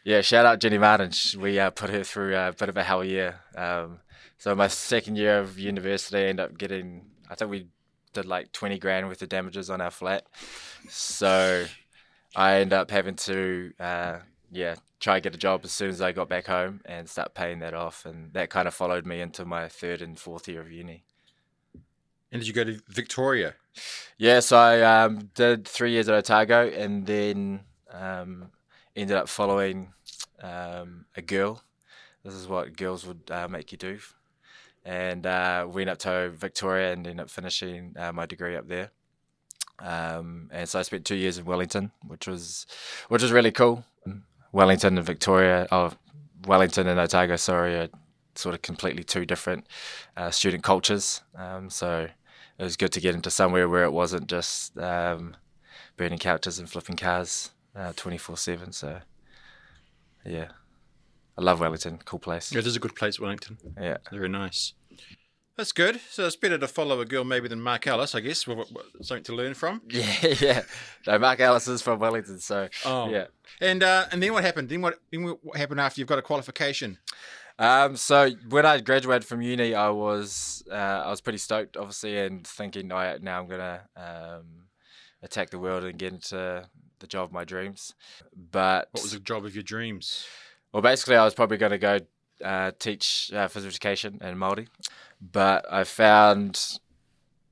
yeah, 0.05 0.21
shout 0.21 0.47
out 0.47 0.61
Jenny 0.61 0.79
Martin. 0.79 1.11
We 1.41 1.59
uh, 1.59 1.71
put 1.71 1.91
her 1.91 2.05
through 2.05 2.37
a 2.37 2.53
bit 2.53 2.69
of 2.69 2.77
a 2.77 2.85
hell 2.85 3.05
year. 3.05 3.41
Um, 3.57 3.99
so 4.39 4.55
my 4.55 4.69
second 4.69 5.17
year 5.17 5.39
of 5.39 5.59
university, 5.59 6.19
I 6.19 6.27
ended 6.27 6.45
up 6.45 6.59
getting, 6.59 7.07
I 7.31 7.35
think 7.35 7.51
we 7.51 7.69
did 8.13 8.27
like 8.27 8.53
20 8.53 8.79
grand 8.79 9.09
worth 9.09 9.23
of 9.23 9.29
damages 9.29 9.71
on 9.71 9.81
our 9.81 9.91
flat. 9.91 10.27
So 10.89 11.67
I 12.37 12.57
ended 12.57 12.75
up 12.75 12.91
having 12.91 13.17
to, 13.17 13.73
uh, 13.81 14.19
yeah, 14.53 14.77
try 15.01 15.17
and 15.17 15.23
get 15.23 15.35
a 15.35 15.39
job 15.39 15.63
as 15.65 15.73
soon 15.73 15.91
as 15.91 16.01
I 16.01 16.13
got 16.13 16.29
back 16.29 16.47
home 16.47 16.81
and 16.85 17.09
start 17.09 17.35
paying 17.35 17.59
that 17.61 17.75
off. 17.75 18.07
And 18.07 18.33
that 18.35 18.51
kind 18.51 18.69
of 18.69 18.75
followed 18.75 19.05
me 19.05 19.21
into 19.21 19.45
my 19.45 19.69
third 19.69 20.01
and 20.01 20.19
fourth 20.19 20.47
year 20.47 20.61
of 20.61 20.71
uni. 20.71 21.05
And 22.35 22.43
did 22.43 22.49
you 22.49 22.53
go 22.53 22.65
to 22.65 22.81
Victoria? 22.89 23.55
Yeah, 24.19 24.41
so 24.41 24.57
I 24.57 24.83
um, 24.83 25.31
did 25.35 25.69
three 25.69 25.93
years 25.93 26.09
at 26.09 26.17
Otago 26.17 26.69
and 26.69 27.07
then 27.07 27.61
um, 27.93 28.51
ended 28.97 29.17
up 29.17 29.29
following 29.29 29.93
um, 30.43 31.05
a 31.17 31.23
girl. 31.23 31.63
This 32.25 32.35
is 32.35 32.49
what 32.49 32.77
girls 32.77 33.07
would 33.07 33.31
uh, 33.31 33.47
make 33.47 33.71
you 33.71 33.79
do. 33.79 34.01
And 34.85 35.25
uh, 35.25 35.69
went 35.71 35.89
up 35.89 35.99
to 35.99 36.31
Victoria 36.35 36.93
and 36.93 37.07
ended 37.07 37.21
up 37.21 37.31
finishing 37.31 37.95
uh, 37.97 38.11
my 38.13 38.27
degree 38.27 38.57
up 38.57 38.67
there. 38.67 38.91
Um, 39.79 40.51
and 40.53 40.69
so 40.69 40.81
I 40.81 40.83
spent 40.83 41.05
two 41.05 41.15
years 41.15 41.39
in 41.39 41.45
Wellington, 41.45 41.93
which 42.05 42.27
was 42.27 42.67
which 43.09 43.23
was 43.23 43.31
really 43.31 43.53
cool. 43.53 43.85
Wellington 44.51 44.99
and 44.99 45.07
Victoria, 45.07 45.69
oh, 45.71 45.93
Wellington 46.47 46.89
and 46.89 46.99
Otago, 46.99 47.37
sorry, 47.37 47.77
are 47.77 47.89
sort 48.35 48.55
of 48.55 48.63
completely 48.63 49.05
two 49.05 49.25
different 49.25 49.67
uh, 50.17 50.31
student 50.31 50.65
cultures. 50.65 51.23
Um, 51.37 51.71
so 51.71 52.09
it 52.59 52.63
was 52.65 52.77
good 52.77 52.93
to 52.93 53.01
get 53.01 53.15
into 53.15 53.31
somewhere 53.31 53.69
where 53.69 53.85
it 53.85 53.93
wasn't 53.93 54.27
just 54.29 54.77
um, 54.79 55.37
burning 55.97 56.19
couches 56.19 56.59
and 56.59 56.69
flipping 56.71 56.97
cars 56.97 57.51
twenty 57.97 58.19
four 58.19 58.37
seven. 58.37 58.73
So 58.73 59.01
yeah, 60.25 60.49
I 61.37 61.43
love 61.43 61.61
Wellington. 61.61 61.99
Cool 62.05 62.19
place. 62.21 62.53
Yeah, 62.53 62.61
it 62.61 62.67
is 62.67 62.77
a 62.77 62.81
good 62.81 62.95
place, 62.95 63.19
Wellington. 63.21 63.59
Yeah. 63.81 63.99
Very 64.11 64.29
nice. 64.29 64.75
That's 65.57 65.71
good. 65.71 66.01
So 66.11 66.27
it's 66.27 66.35
better 66.35 66.59
to 66.59 66.67
follow 66.67 67.01
a 67.01 67.05
girl 67.05 67.23
maybe 67.23 67.47
than 67.47 67.61
Mark 67.61 67.87
Ellis, 67.87 68.17
I 68.17 68.21
guess. 68.21 68.45
Something 69.03 69.23
to 69.23 69.35
learn 69.35 69.55
from. 69.55 69.83
Yeah, 69.89 70.35
yeah. 70.41 70.63
No, 71.07 71.19
Mark 71.21 71.39
Ellis 71.39 71.69
is 71.69 71.81
from 71.81 72.01
Wellington, 72.01 72.41
so 72.41 72.69
Oh, 72.85 73.09
yeah. 73.09 73.27
And 73.61 73.83
uh, 73.85 74.07
and 74.11 74.21
then 74.21 74.33
what 74.33 74.43
happened? 74.43 74.69
Then 74.69 74.81
what? 74.83 74.99
Then 75.13 75.23
what 75.43 75.57
happened 75.57 75.81
after 75.81 76.01
you've 76.01 76.09
got 76.09 76.19
a 76.19 76.23
qualification? 76.23 76.99
Um, 77.59 77.97
so 77.97 78.31
when 78.49 78.67
I 78.67 78.81
graduated 78.81 79.27
from 79.27 79.41
uni, 79.41 79.75
I 79.75 79.89
was 79.91 80.65
uh, 80.71 80.75
I 80.75 81.11
was 81.11 81.21
pretty 81.21 81.39
stoked, 81.39 81.77
obviously, 81.77 82.19
and 82.19 82.47
thinking, 82.47 82.91
I 82.93 83.19
now 83.21 83.41
I'm 83.41 83.47
gonna 83.47 83.83
um, 83.97 84.67
attack 85.23 85.51
the 85.51 85.59
world 85.59 85.85
and 85.85 85.99
get 85.99 86.13
into 86.13 86.69
the 86.99 87.07
job 87.07 87.29
of 87.29 87.33
my 87.33 87.45
dreams. 87.45 87.95
But 88.51 88.89
What 88.93 89.03
was 89.03 89.13
the 89.13 89.21
job 89.21 89.45
of 89.45 89.55
your 89.55 89.63
dreams? 89.63 90.27
Well, 90.73 90.83
basically, 90.83 91.17
I 91.17 91.25
was 91.25 91.35
probably 91.35 91.57
going 91.57 91.71
to 91.73 91.79
go 91.79 91.99
uh, 92.45 92.73
teach 92.79 93.31
uh, 93.33 93.47
physical 93.47 93.69
education 93.69 94.19
in 94.21 94.37
Māori, 94.37 94.67
but 95.21 95.65
I 95.73 95.85
found 95.85 96.79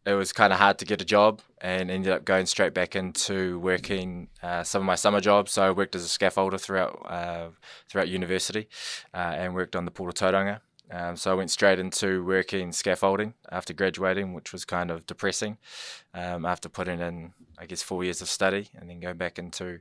it 0.04 0.14
was 0.14 0.32
kind 0.32 0.52
of 0.52 0.58
hard 0.58 0.78
to 0.78 0.84
get 0.84 1.00
a 1.00 1.04
job 1.04 1.40
and 1.62 1.92
ended 1.92 2.12
up 2.12 2.24
going 2.24 2.44
straight 2.44 2.74
back 2.74 2.96
into 2.96 3.58
working 3.60 4.28
uh, 4.42 4.64
some 4.64 4.82
of 4.82 4.86
my 4.86 4.96
summer 4.96 5.20
jobs. 5.20 5.52
So 5.52 5.62
I 5.62 5.70
worked 5.70 5.94
as 5.94 6.04
a 6.04 6.08
scaffolder 6.18 6.60
throughout 6.60 7.06
uh, 7.08 7.48
throughout 7.88 8.08
university 8.08 8.68
uh, 9.14 9.34
and 9.36 9.54
worked 9.54 9.76
on 9.76 9.84
the 9.84 9.92
Port 9.92 10.10
of 10.10 10.14
Tauranga. 10.34 10.60
Um, 10.90 11.16
so 11.16 11.30
I 11.30 11.34
went 11.34 11.50
straight 11.50 11.78
into 11.78 12.22
working 12.24 12.72
scaffolding 12.72 13.32
after 13.50 13.72
graduating, 13.72 14.34
which 14.34 14.52
was 14.52 14.66
kind 14.66 14.90
of 14.90 15.06
depressing 15.06 15.56
um, 16.12 16.44
after 16.44 16.68
putting 16.68 17.00
in, 17.00 17.32
I 17.56 17.64
guess, 17.64 17.82
four 17.82 18.04
years 18.04 18.20
of 18.20 18.28
study 18.28 18.68
and 18.74 18.90
then 18.90 19.00
going 19.00 19.16
back 19.16 19.38
into 19.38 19.78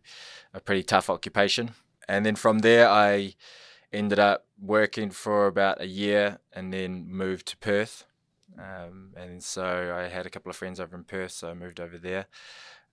a 0.54 0.62
pretty 0.62 0.84
tough 0.84 1.10
occupation. 1.10 1.72
And 2.08 2.26
then 2.26 2.36
from 2.36 2.60
there, 2.60 2.88
I 2.88 3.34
ended 3.92 4.20
up 4.20 4.46
working 4.62 5.10
for 5.12 5.48
about 5.48 5.82
a 5.82 5.88
year 5.88 6.40
and 6.54 6.72
then 6.72 7.08
moved 7.10 7.48
to 7.48 7.58
Perth. 7.58 8.06
Um, 8.58 9.12
and 9.16 9.44
so 9.44 9.96
I 9.98 10.08
had 10.08 10.26
a 10.26 10.30
couple 10.30 10.50
of 10.50 10.56
friends 10.56 10.80
over 10.80 10.96
in 10.96 11.04
Perth, 11.04 11.32
so 11.32 11.50
I 11.50 11.54
moved 11.54 11.80
over 11.80 11.98
there, 11.98 12.26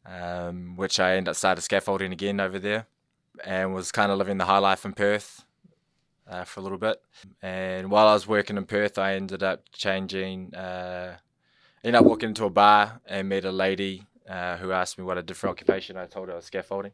um, 0.07 0.77
which 0.77 1.01
I 1.01 1.17
ended 1.17 1.31
up 1.31 1.37
started 1.37 1.63
scaffolding 1.63 2.13
again 2.13 2.41
over 2.41 2.59
there 2.59 2.87
and 3.45 3.75
was 3.75 3.93
kind 3.93 4.11
of 4.11 4.19
living 4.19 4.39
the 4.39 4.45
high 4.47 4.59
life 4.59 4.85
in 4.85 4.93
Perth 4.93 5.45
uh, 6.29 6.45
for 6.45 6.61
a 6.61 6.63
little 6.63 6.79
bit. 6.79 7.01
And 7.43 7.91
while 7.91 8.07
I 8.07 8.15
was 8.15 8.27
working 8.27 8.57
in 8.57 8.65
Perth, 8.65 8.99
I 8.99 9.15
ended 9.15 9.43
up 9.43 9.65
changing, 9.73 10.55
uh, 10.55 11.17
ended 11.85 12.01
up 12.01 12.07
walking 12.07 12.31
into 12.31 12.45
a 12.45 12.51
bar 12.51 13.01
and 13.07 13.29
met 13.29 13.45
a 13.45 13.53
lady 13.53 14.05
uh, 14.29 14.57
who 14.59 14.73
asked 14.73 14.99
me 14.99 15.05
what 15.05 15.19
a 15.19 15.23
different 15.23 15.53
occupation. 15.53 15.97
I 15.97 16.07
told 16.07 16.29
her 16.29 16.35
I 16.35 16.37
was 16.37 16.45
scaffolding. 16.45 16.93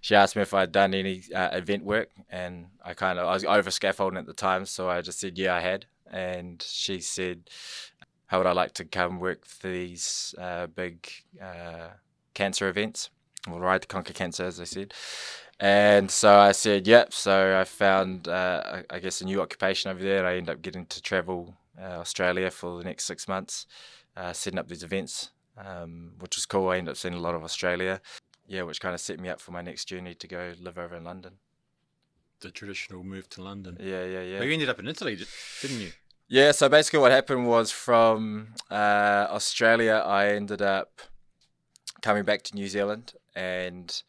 She 0.00 0.14
asked 0.14 0.36
me 0.36 0.42
if 0.42 0.52
I'd 0.52 0.72
done 0.72 0.94
any 0.94 1.22
uh, 1.34 1.50
event 1.52 1.84
work, 1.84 2.10
and 2.28 2.66
I 2.84 2.94
kind 2.94 3.18
of 3.18 3.26
I 3.26 3.32
was 3.32 3.44
over 3.44 3.70
scaffolding 3.70 4.18
at 4.18 4.26
the 4.26 4.34
time, 4.34 4.66
so 4.66 4.88
I 4.90 5.00
just 5.00 5.18
said 5.20 5.38
yeah 5.38 5.54
I 5.54 5.60
had. 5.60 5.86
And 6.10 6.62
she 6.62 7.00
said, 7.00 7.50
"How 8.34 8.38
would 8.38 8.48
I 8.48 8.52
like 8.52 8.74
to 8.74 8.84
come 8.84 9.20
work 9.20 9.46
for 9.46 9.68
these 9.68 10.34
uh, 10.38 10.66
big 10.66 11.08
uh, 11.40 11.90
cancer 12.34 12.68
events?" 12.68 13.10
Or 13.48 13.60
ride 13.60 13.82
to 13.82 13.88
conquer 13.88 14.12
cancer, 14.12 14.44
as 14.44 14.58
I 14.58 14.64
said. 14.64 14.92
And 15.60 16.10
so 16.10 16.38
I 16.38 16.52
said, 16.52 16.86
yep. 16.88 17.12
So 17.12 17.60
I 17.60 17.64
found, 17.64 18.26
uh, 18.26 18.82
I 18.90 18.98
guess, 18.98 19.20
a 19.20 19.24
new 19.24 19.40
occupation 19.40 19.90
over 19.90 20.02
there. 20.02 20.26
I 20.26 20.36
ended 20.36 20.48
up 20.48 20.62
getting 20.62 20.86
to 20.86 21.00
travel 21.00 21.54
uh, 21.78 22.00
Australia 22.00 22.50
for 22.50 22.78
the 22.78 22.84
next 22.84 23.04
six 23.04 23.28
months, 23.28 23.66
uh, 24.16 24.32
setting 24.32 24.58
up 24.58 24.68
these 24.68 24.82
events, 24.82 25.30
um, 25.58 26.12
which 26.18 26.36
was 26.36 26.46
cool. 26.46 26.70
I 26.70 26.78
ended 26.78 26.92
up 26.92 26.96
seeing 26.96 27.14
a 27.14 27.20
lot 27.20 27.34
of 27.34 27.44
Australia, 27.44 28.00
yeah, 28.48 28.62
which 28.62 28.80
kind 28.80 28.94
of 28.94 29.00
set 29.00 29.20
me 29.20 29.28
up 29.28 29.40
for 29.40 29.52
my 29.52 29.62
next 29.62 29.84
journey 29.84 30.14
to 30.14 30.26
go 30.26 30.54
live 30.60 30.78
over 30.78 30.96
in 30.96 31.04
London. 31.04 31.34
The 32.40 32.50
traditional 32.50 33.04
move 33.04 33.28
to 33.30 33.42
London. 33.42 33.76
Yeah, 33.78 34.04
yeah, 34.04 34.22
yeah. 34.22 34.38
But 34.38 34.46
you 34.46 34.54
ended 34.54 34.70
up 34.70 34.80
in 34.80 34.88
Italy, 34.88 35.18
didn't 35.60 35.80
you? 35.80 35.92
Yeah, 36.34 36.50
so 36.50 36.68
basically 36.68 36.98
what 36.98 37.12
happened 37.12 37.46
was 37.46 37.70
from 37.70 38.54
uh, 38.68 39.28
Australia, 39.30 40.02
I 40.04 40.30
ended 40.30 40.60
up 40.60 41.00
coming 42.02 42.24
back 42.24 42.42
to 42.42 42.56
New 42.56 42.66
Zealand 42.66 43.12
and 43.36 44.02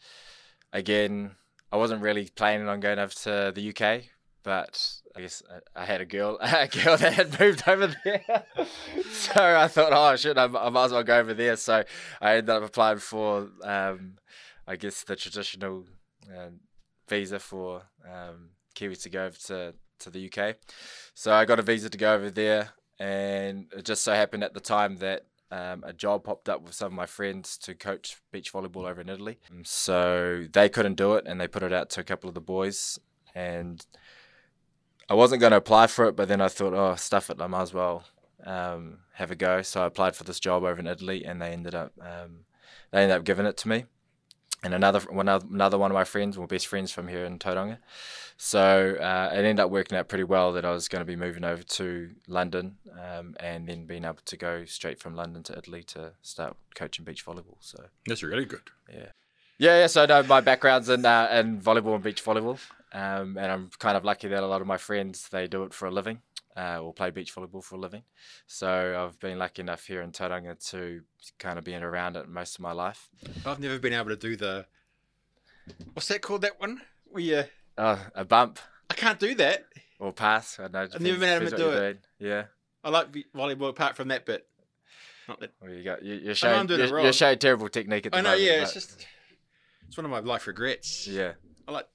again, 0.73 1.35
I 1.71 1.77
wasn't 1.77 2.01
really 2.01 2.31
planning 2.35 2.67
on 2.67 2.79
going 2.79 2.97
over 2.97 3.13
to 3.13 3.51
the 3.53 3.69
UK, 3.69 4.05
but 4.41 4.91
I 5.15 5.21
guess 5.21 5.43
I, 5.75 5.85
had 5.85 6.01
a 6.01 6.05
girl, 6.07 6.39
a 6.41 6.67
girl 6.67 6.97
that 6.97 7.13
had 7.13 7.39
moved 7.39 7.61
over 7.67 7.93
there. 8.03 8.45
so 9.11 9.31
I 9.35 9.67
thought, 9.67 9.93
oh 9.93 10.15
shit, 10.15 10.35
I, 10.35 10.45
I, 10.45 10.69
might 10.69 10.85
as 10.85 10.93
well 10.93 11.03
go 11.03 11.19
over 11.19 11.35
there. 11.35 11.55
So 11.57 11.83
I 12.19 12.37
ended 12.37 12.49
up 12.49 12.63
applying 12.63 12.97
for, 12.97 13.49
um, 13.63 14.15
I 14.65 14.77
guess, 14.77 15.03
the 15.03 15.15
traditional 15.15 15.85
uh, 16.35 16.49
visa 17.07 17.37
for 17.37 17.83
um, 18.03 18.49
Kiwis 18.75 19.03
to 19.03 19.09
go 19.11 19.27
over 19.27 19.37
to, 19.45 19.75
to 19.99 20.09
the 20.09 20.31
UK. 20.31 20.55
So 21.13 21.33
I 21.33 21.45
got 21.45 21.59
a 21.59 21.63
visa 21.63 21.89
to 21.89 21.97
go 21.97 22.13
over 22.13 22.29
there, 22.29 22.71
and 22.99 23.67
it 23.75 23.85
just 23.85 24.03
so 24.03 24.13
happened 24.13 24.43
at 24.43 24.53
the 24.53 24.59
time 24.59 24.97
that 24.97 25.25
um, 25.51 25.83
a 25.85 25.93
job 25.93 26.23
popped 26.23 26.49
up 26.49 26.63
with 26.63 26.73
some 26.73 26.87
of 26.87 26.93
my 26.93 27.05
friends 27.05 27.57
to 27.59 27.73
coach 27.73 28.17
beach 28.31 28.51
volleyball 28.51 28.89
over 28.89 29.01
in 29.01 29.09
Italy. 29.09 29.37
So 29.63 30.45
they 30.51 30.69
couldn't 30.69 30.95
do 30.95 31.13
it 31.13 31.25
and 31.27 31.39
they 31.39 31.47
put 31.47 31.63
it 31.63 31.71
out 31.71 31.89
to 31.91 32.01
a 32.01 32.03
couple 32.03 32.27
of 32.27 32.33
the 32.33 32.41
boys. 32.41 32.99
And 33.33 33.85
I 35.09 35.13
wasn't 35.13 35.41
going 35.41 35.51
to 35.51 35.57
apply 35.57 35.87
for 35.87 36.05
it, 36.05 36.15
but 36.15 36.27
then 36.27 36.41
I 36.41 36.47
thought, 36.47 36.73
oh, 36.73 36.95
stuff 36.95 37.29
it, 37.29 37.39
I 37.39 37.47
might 37.47 37.61
as 37.61 37.73
well 37.73 38.05
um, 38.45 38.99
have 39.13 39.31
a 39.31 39.35
go. 39.35 39.61
So 39.61 39.83
I 39.83 39.85
applied 39.85 40.15
for 40.15 40.23
this 40.23 40.39
job 40.39 40.63
over 40.63 40.79
in 40.79 40.87
Italy 40.87 41.23
and 41.23 41.41
they 41.41 41.51
ended 41.51 41.75
up 41.75 41.93
um, 42.01 42.45
they 42.91 43.03
ended 43.03 43.17
up 43.17 43.23
giving 43.23 43.45
it 43.45 43.57
to 43.57 43.67
me. 43.67 43.85
And 44.65 44.73
another 44.73 44.99
one, 45.01 45.29
another 45.29 45.77
one 45.77 45.91
of 45.91 45.95
my 45.95 46.05
friends, 46.05 46.39
well, 46.39 46.47
best 46.47 46.65
friends 46.65 46.91
from 46.91 47.07
here 47.07 47.23
in 47.23 47.37
Tauranga, 47.37 47.77
so 48.35 48.95
uh, 48.99 49.29
it 49.31 49.37
ended 49.37 49.59
up 49.59 49.69
working 49.69 49.95
out 49.95 50.07
pretty 50.07 50.23
well 50.23 50.53
that 50.53 50.65
I 50.65 50.71
was 50.71 50.87
going 50.87 51.01
to 51.01 51.05
be 51.05 51.15
moving 51.15 51.43
over 51.43 51.61
to 51.61 52.09
London 52.27 52.77
um, 52.99 53.35
and 53.39 53.69
then 53.69 53.85
being 53.85 54.05
able 54.05 54.23
to 54.25 54.35
go 54.35 54.65
straight 54.65 54.99
from 54.99 55.15
London 55.15 55.43
to 55.43 55.55
Italy 55.55 55.83
to 55.83 56.13
start 56.23 56.57
coaching 56.73 57.05
beach 57.05 57.23
volleyball. 57.23 57.57
So 57.59 57.77
that's 58.07 58.23
really 58.23 58.45
good. 58.45 58.71
Yeah. 58.91 59.09
Yeah, 59.59 59.81
yeah. 59.81 59.87
So 59.87 60.07
no, 60.07 60.23
my 60.23 60.41
background's 60.41 60.89
in 60.89 61.05
uh, 61.05 61.29
in 61.31 61.61
volleyball 61.61 61.93
and 61.93 62.03
beach 62.03 62.25
volleyball, 62.25 62.59
um, 62.91 63.37
and 63.37 63.51
I'm 63.51 63.69
kind 63.77 63.95
of 63.95 64.03
lucky 64.03 64.27
that 64.29 64.41
a 64.41 64.47
lot 64.47 64.61
of 64.61 64.67
my 64.67 64.77
friends 64.77 65.29
they 65.29 65.45
do 65.45 65.61
it 65.61 65.75
for 65.75 65.85
a 65.85 65.91
living, 65.91 66.21
uh, 66.55 66.79
or 66.81 66.93
play 66.93 67.11
beach 67.11 67.33
volleyball 67.33 67.63
for 67.63 67.75
a 67.75 67.79
living. 67.79 68.03
So 68.47 69.05
I've 69.05 69.19
been 69.19 69.37
lucky 69.37 69.61
enough 69.61 69.85
here 69.85 70.01
in 70.01 70.11
Tauranga 70.11 70.57
to 70.71 71.01
kind 71.39 71.57
of 71.57 71.65
being 71.65 71.83
around 71.83 72.15
it 72.15 72.27
most 72.29 72.55
of 72.55 72.61
my 72.61 72.71
life. 72.71 73.09
I've 73.45 73.59
never 73.59 73.79
been 73.79 73.93
able 73.93 74.09
to 74.09 74.15
do 74.15 74.35
the 74.35 74.65
what's 75.93 76.07
that 76.07 76.21
called? 76.21 76.41
That 76.41 76.59
one 76.59 76.81
where 77.05 77.23
you 77.23 77.43
Oh, 77.77 77.99
a 78.15 78.23
bump. 78.23 78.59
I 78.89 78.93
can't 78.93 79.19
do 79.19 79.35
that. 79.35 79.65
Or 79.99 80.13
pass. 80.13 80.59
I 80.59 80.67
know. 80.67 80.87
I've 80.93 81.01
never 81.01 81.19
been 81.19 81.41
able 81.41 81.51
to 81.51 81.57
do 81.57 81.69
it. 81.69 81.79
Doing. 81.79 81.97
Yeah. 82.31 82.43
I 82.83 82.89
like 82.89 83.11
volleyball 83.35 83.69
apart 83.69 83.95
from 83.95 84.09
that 84.09 84.25
bit. 84.25 84.47
Not 85.27 85.39
that. 85.39 85.51
Well, 85.61 85.71
you 85.71 85.83
got 85.83 86.03
you, 86.03 86.15
you're 86.15 86.35
showing 86.35 86.67
you're, 86.69 87.01
you're, 87.01 87.13
showing 87.13 87.39
terrible 87.39 87.67
technique 87.67 88.05
at 88.05 88.11
the 88.11 88.19
I 88.19 88.21
know. 88.21 88.29
Moment, 88.29 88.45
yeah, 88.45 88.61
it's 88.61 88.73
just 88.73 89.05
it's 89.87 89.97
one 89.97 90.05
of 90.05 90.11
my 90.11 90.19
life 90.19 90.45
regrets. 90.45 91.07
Yeah. 91.07 91.33
I 91.67 91.71
like. 91.71 91.87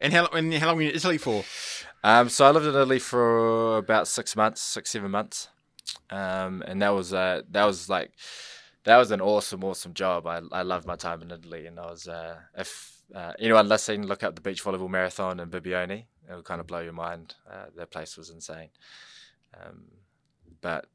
And 0.00 0.12
how 0.12 0.26
and 0.26 0.54
how 0.54 0.68
long 0.68 0.76
were 0.76 0.82
you 0.82 0.90
in 0.90 0.94
Italy 0.94 1.18
for? 1.18 1.44
Um, 2.04 2.28
so 2.28 2.46
I 2.46 2.50
lived 2.50 2.66
in 2.66 2.74
Italy 2.74 2.98
for 2.98 3.78
about 3.78 4.08
six 4.08 4.34
months, 4.34 4.60
six 4.60 4.90
seven 4.90 5.10
months, 5.10 5.48
um, 6.10 6.62
and 6.66 6.82
that 6.82 6.90
was 6.90 7.12
uh, 7.12 7.42
that 7.50 7.64
was 7.64 7.88
like 7.88 8.12
that 8.84 8.96
was 8.96 9.10
an 9.10 9.20
awesome, 9.20 9.62
awesome 9.64 9.94
job. 9.94 10.26
I 10.26 10.40
I 10.50 10.62
loved 10.62 10.86
my 10.86 10.96
time 10.96 11.22
in 11.22 11.30
Italy, 11.30 11.66
and 11.66 11.78
I 11.78 11.86
was 11.86 12.08
uh, 12.08 12.36
if 12.56 13.02
uh, 13.14 13.32
anyone 13.38 13.68
listening, 13.68 14.06
look 14.06 14.22
up 14.22 14.34
the 14.34 14.40
beach 14.40 14.64
volleyball 14.64 14.90
marathon 14.90 15.40
in 15.40 15.50
Bibione. 15.50 16.06
It'll 16.28 16.42
kind 16.42 16.60
of 16.60 16.66
blow 16.66 16.80
your 16.80 16.92
mind. 16.92 17.34
Uh, 17.50 17.66
that 17.76 17.90
place 17.90 18.16
was 18.16 18.30
insane. 18.30 18.70
Um, 19.60 19.84
but 20.60 20.86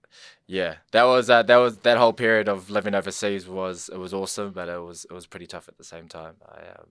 yeah, 0.47 0.75
that 0.91 1.03
was 1.03 1.29
uh, 1.29 1.43
that 1.43 1.57
was 1.57 1.77
that 1.79 1.97
whole 1.97 2.13
period 2.13 2.49
of 2.49 2.69
living 2.69 2.95
overseas 2.95 3.47
was 3.47 3.89
it 3.93 3.97
was 3.97 4.13
awesome, 4.13 4.51
but 4.51 4.69
it 4.69 4.81
was 4.81 5.05
it 5.09 5.13
was 5.13 5.27
pretty 5.27 5.47
tough 5.47 5.67
at 5.67 5.77
the 5.77 5.83
same 5.83 6.07
time. 6.07 6.35
I, 6.45 6.79
um, 6.79 6.87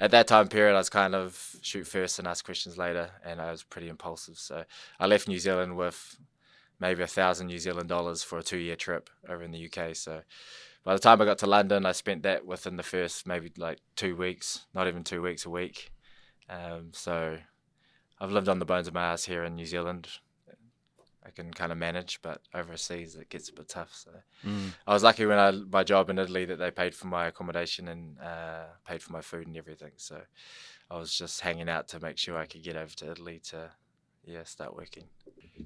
at 0.00 0.10
that 0.12 0.28
time 0.28 0.48
period, 0.48 0.74
I 0.74 0.78
was 0.78 0.90
kind 0.90 1.14
of 1.14 1.56
shoot 1.60 1.86
first 1.86 2.18
and 2.18 2.28
ask 2.28 2.44
questions 2.44 2.78
later, 2.78 3.10
and 3.24 3.40
I 3.40 3.50
was 3.50 3.62
pretty 3.62 3.88
impulsive. 3.88 4.38
So 4.38 4.64
I 5.00 5.06
left 5.06 5.28
New 5.28 5.38
Zealand 5.38 5.76
with 5.76 6.16
maybe 6.80 7.02
a 7.02 7.08
thousand 7.08 7.48
New 7.48 7.58
Zealand 7.58 7.88
dollars 7.88 8.22
for 8.22 8.38
a 8.38 8.42
two 8.42 8.58
year 8.58 8.76
trip 8.76 9.10
over 9.28 9.42
in 9.42 9.50
the 9.50 9.68
UK. 9.70 9.96
So 9.96 10.22
by 10.84 10.94
the 10.94 11.00
time 11.00 11.20
I 11.20 11.24
got 11.24 11.38
to 11.38 11.46
London, 11.46 11.84
I 11.84 11.92
spent 11.92 12.22
that 12.22 12.46
within 12.46 12.76
the 12.76 12.82
first 12.82 13.26
maybe 13.26 13.52
like 13.56 13.78
two 13.96 14.14
weeks, 14.14 14.66
not 14.74 14.86
even 14.86 15.04
two 15.04 15.20
weeks, 15.20 15.44
a 15.44 15.50
week. 15.50 15.90
Um, 16.48 16.90
so 16.92 17.38
I've 18.20 18.32
lived 18.32 18.48
on 18.48 18.58
the 18.58 18.64
bones 18.64 18.88
of 18.88 18.94
my 18.94 19.04
ass 19.04 19.24
here 19.24 19.42
in 19.44 19.56
New 19.56 19.66
Zealand. 19.66 20.08
I 21.28 21.30
can 21.30 21.52
kind 21.52 21.72
of 21.72 21.78
manage, 21.78 22.20
but 22.22 22.40
overseas 22.54 23.14
it 23.14 23.28
gets 23.28 23.50
a 23.50 23.52
bit 23.52 23.68
tough. 23.68 23.94
So 23.94 24.10
mm. 24.46 24.70
I 24.86 24.94
was 24.94 25.02
lucky 25.02 25.26
when 25.26 25.38
I 25.38 25.50
my 25.50 25.84
job 25.84 26.08
in 26.08 26.18
Italy 26.18 26.46
that 26.46 26.56
they 26.56 26.70
paid 26.70 26.94
for 26.94 27.06
my 27.06 27.26
accommodation 27.26 27.88
and 27.88 28.18
uh, 28.18 28.64
paid 28.86 29.02
for 29.02 29.12
my 29.12 29.20
food 29.20 29.46
and 29.46 29.56
everything. 29.56 29.92
So 29.96 30.22
I 30.90 30.98
was 30.98 31.12
just 31.16 31.40
hanging 31.42 31.68
out 31.68 31.88
to 31.88 32.00
make 32.00 32.16
sure 32.16 32.38
I 32.38 32.46
could 32.46 32.62
get 32.62 32.76
over 32.76 32.94
to 32.96 33.10
Italy 33.10 33.40
to 33.50 33.70
yeah 34.24 34.44
start 34.44 34.74
working. 34.74 35.04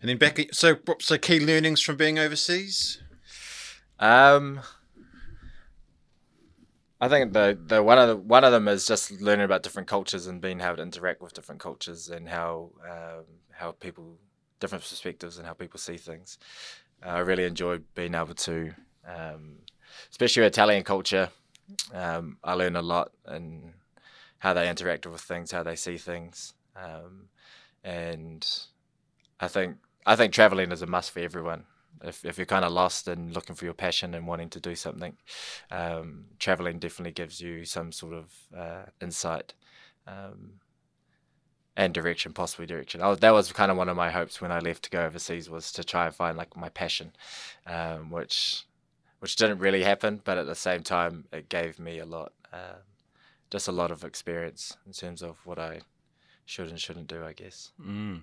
And 0.01 0.09
then 0.09 0.19
back, 0.19 0.41
so 0.53 0.79
so 1.01 1.17
key 1.17 1.39
learnings 1.39 1.81
from 1.81 1.97
being 1.97 2.19
overseas. 2.19 3.01
Um, 4.01 4.61
I 7.01 7.09
think 7.09 7.33
the 7.35 7.57
the 7.65 7.83
one 7.85 7.99
of 7.99 8.09
the, 8.09 8.17
one 8.17 8.43
of 8.43 8.51
them 8.51 8.67
is 8.67 8.85
just 8.85 9.13
learning 9.21 9.45
about 9.45 9.63
different 9.63 9.87
cultures 9.87 10.27
and 10.27 10.41
being 10.41 10.61
able 10.61 10.77
to 10.77 10.83
interact 10.83 11.23
with 11.23 11.35
different 11.35 11.61
cultures 11.61 12.09
and 12.09 12.29
how 12.29 12.71
um, 12.89 13.25
how 13.53 13.73
people 13.73 14.19
different 14.63 14.85
perspectives 14.85 15.37
and 15.37 15.47
how 15.47 15.53
people 15.53 15.79
see 15.79 15.97
things. 15.97 16.39
Uh, 17.05 17.11
I 17.11 17.19
really 17.19 17.45
enjoyed 17.45 17.85
being 17.95 18.15
able 18.15 18.35
to, 18.35 18.73
um, 19.07 19.57
especially 20.11 20.45
Italian 20.45 20.85
culture. 20.85 21.29
Um, 21.93 22.39
I 22.45 22.55
learn 22.55 22.77
a 22.77 22.83
lot 22.83 23.11
and 23.27 23.75
how 24.39 24.55
they 24.55 24.69
interact 24.69 25.07
with 25.07 25.21
things, 25.21 25.51
how 25.53 25.63
they 25.63 25.77
see 25.77 25.97
things, 25.97 26.55
um, 26.77 27.29
and 27.85 28.47
I 29.41 29.49
think 29.49 29.77
I 30.07 30.17
think 30.17 30.33
traveling 30.33 30.73
is 30.73 30.83
a 30.83 30.87
must 30.87 31.11
for 31.11 31.21
everyone 31.21 31.65
if, 32.05 32.25
if 32.25 32.39
you're 32.39 32.47
kind 32.47 32.65
of 32.65 32.73
lost 32.73 33.09
and 33.09 33.35
looking 33.35 33.55
for 33.55 33.65
your 33.65 33.75
passion 33.75 34.15
and 34.15 34.27
wanting 34.27 34.51
to 34.51 34.61
do 34.61 34.75
something, 34.75 35.17
um, 35.71 36.25
traveling 36.39 36.79
definitely 36.79 37.13
gives 37.13 37.41
you 37.41 37.65
some 37.65 37.93
sort 37.93 38.15
of 38.15 38.33
uh, 38.57 38.85
insight 39.01 39.55
um, 40.07 40.55
and 41.77 41.95
direction, 41.95 42.33
possibly 42.33 42.67
direction. 42.67 43.01
Was, 43.01 43.19
that 43.21 43.33
was 43.33 43.53
kind 43.53 43.71
of 43.71 43.77
one 43.77 43.89
of 43.89 43.97
my 43.97 44.11
hopes 44.11 44.41
when 44.41 44.53
I 44.53 44.59
left 44.59 44.85
to 44.85 44.91
go 44.91 45.05
overseas 45.05 45.49
was 45.49 45.73
to 45.73 45.85
try 45.85 46.07
and 46.07 46.15
find 46.15 46.37
like 46.37 46.57
my 46.57 46.69
passion, 46.69 47.13
um, 47.67 48.11
which 48.11 48.65
which 49.21 49.37
didn't 49.37 49.59
really 49.59 49.85
happen, 49.85 50.21
but 50.25 50.37
at 50.37 50.47
the 50.47 50.55
same 50.55 50.83
time 50.83 51.27
it 51.33 51.49
gave 51.49 51.79
me 51.79 52.01
a 52.01 52.05
lot, 52.05 52.33
um, 52.53 52.83
just 53.51 53.69
a 53.69 53.73
lot 53.73 53.93
of 53.93 54.03
experience 54.03 54.77
in 54.85 54.93
terms 54.93 55.23
of 55.23 55.39
what 55.47 55.61
I 55.61 55.83
should 56.45 56.69
and 56.69 56.81
shouldn't 56.81 57.07
do, 57.07 57.25
I 57.25 57.33
guess. 57.33 57.71
Mm. 57.81 58.23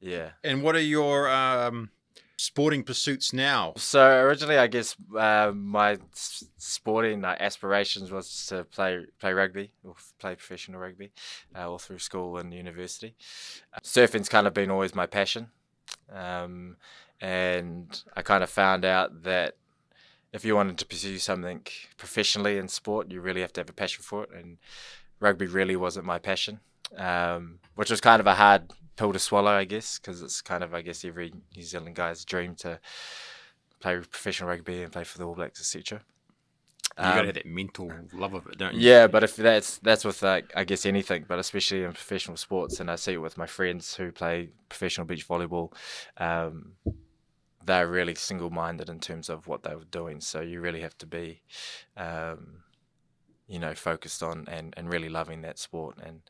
Yeah. 0.00 0.30
And 0.44 0.62
what 0.62 0.76
are 0.76 0.80
your 0.80 1.28
um, 1.28 1.90
sporting 2.42 2.82
pursuits 2.82 3.32
now? 3.32 3.72
So 3.76 4.20
originally, 4.24 4.58
I 4.58 4.66
guess 4.66 4.96
uh, 5.16 5.52
my 5.54 5.98
sporting 6.58 7.24
uh, 7.24 7.36
aspirations 7.38 8.10
was 8.10 8.46
to 8.46 8.64
play 8.64 9.06
play 9.20 9.32
rugby 9.32 9.70
or 9.84 9.94
play 10.18 10.34
professional 10.34 10.80
rugby, 10.80 11.12
uh, 11.56 11.70
all 11.70 11.78
through 11.78 12.00
school 12.00 12.36
and 12.38 12.52
university. 12.52 13.14
Uh, 13.72 13.78
surfing's 13.82 14.28
kind 14.28 14.46
of 14.46 14.54
been 14.54 14.70
always 14.70 14.94
my 14.94 15.06
passion, 15.06 15.50
um, 16.12 16.76
and 17.20 18.02
I 18.16 18.22
kind 18.22 18.42
of 18.42 18.50
found 18.50 18.84
out 18.84 19.22
that 19.22 19.56
if 20.32 20.44
you 20.44 20.56
wanted 20.56 20.78
to 20.78 20.86
pursue 20.86 21.18
something 21.18 21.60
professionally 21.96 22.58
in 22.58 22.66
sport, 22.68 23.10
you 23.10 23.20
really 23.20 23.42
have 23.42 23.52
to 23.52 23.60
have 23.60 23.70
a 23.70 23.74
passion 23.74 24.02
for 24.02 24.24
it, 24.24 24.30
and 24.34 24.58
rugby 25.20 25.46
really 25.46 25.76
wasn't 25.76 26.06
my 26.06 26.18
passion, 26.18 26.58
um, 26.96 27.60
which 27.76 27.90
was 27.90 28.00
kind 28.00 28.18
of 28.18 28.26
a 28.26 28.34
hard 28.34 28.72
pill 28.96 29.12
to 29.12 29.18
swallow, 29.18 29.52
I 29.52 29.64
guess, 29.64 29.98
because 29.98 30.22
it's 30.22 30.40
kind 30.40 30.62
of, 30.64 30.74
I 30.74 30.82
guess, 30.82 31.04
every 31.04 31.32
New 31.56 31.62
Zealand 31.62 31.96
guy's 31.96 32.24
dream 32.24 32.54
to 32.56 32.80
play 33.80 33.96
professional 33.96 34.48
rugby 34.48 34.82
and 34.82 34.92
play 34.92 35.04
for 35.04 35.18
the 35.18 35.24
All 35.24 35.34
Blacks, 35.34 35.60
etc. 35.60 36.02
You 37.02 37.12
got 37.12 37.20
Um, 37.20 37.26
have 37.26 37.34
that 37.34 37.46
mental 37.46 37.90
love 38.12 38.34
of 38.34 38.46
it, 38.48 38.58
don't 38.58 38.74
you? 38.74 38.90
Yeah, 38.90 39.06
but 39.06 39.24
if 39.24 39.36
that's 39.36 39.78
that's 39.78 40.04
with 40.04 40.22
like 40.22 40.52
I 40.54 40.64
guess 40.64 40.84
anything, 40.84 41.24
but 41.26 41.38
especially 41.38 41.84
in 41.84 41.92
professional 41.92 42.36
sports, 42.36 42.80
and 42.80 42.90
I 42.90 42.96
see 42.96 43.14
it 43.14 43.18
with 43.22 43.38
my 43.38 43.46
friends 43.46 43.94
who 43.96 44.12
play 44.12 44.50
professional 44.68 45.06
beach 45.06 45.26
volleyball, 45.26 45.72
um, 46.18 46.74
they're 47.64 47.88
really 47.88 48.14
single-minded 48.14 48.88
in 48.88 49.00
terms 49.00 49.28
of 49.30 49.46
what 49.46 49.62
they 49.62 49.74
were 49.74 49.84
doing. 49.84 50.20
So 50.20 50.40
you 50.40 50.60
really 50.60 50.80
have 50.80 50.98
to 50.98 51.06
be, 51.06 51.42
um, 51.96 52.64
you 53.46 53.58
know, 53.58 53.74
focused 53.74 54.22
on 54.22 54.46
and, 54.48 54.74
and 54.76 54.92
really 54.92 55.08
loving 55.08 55.42
that 55.42 55.58
sport. 55.58 55.98
And 56.02 56.22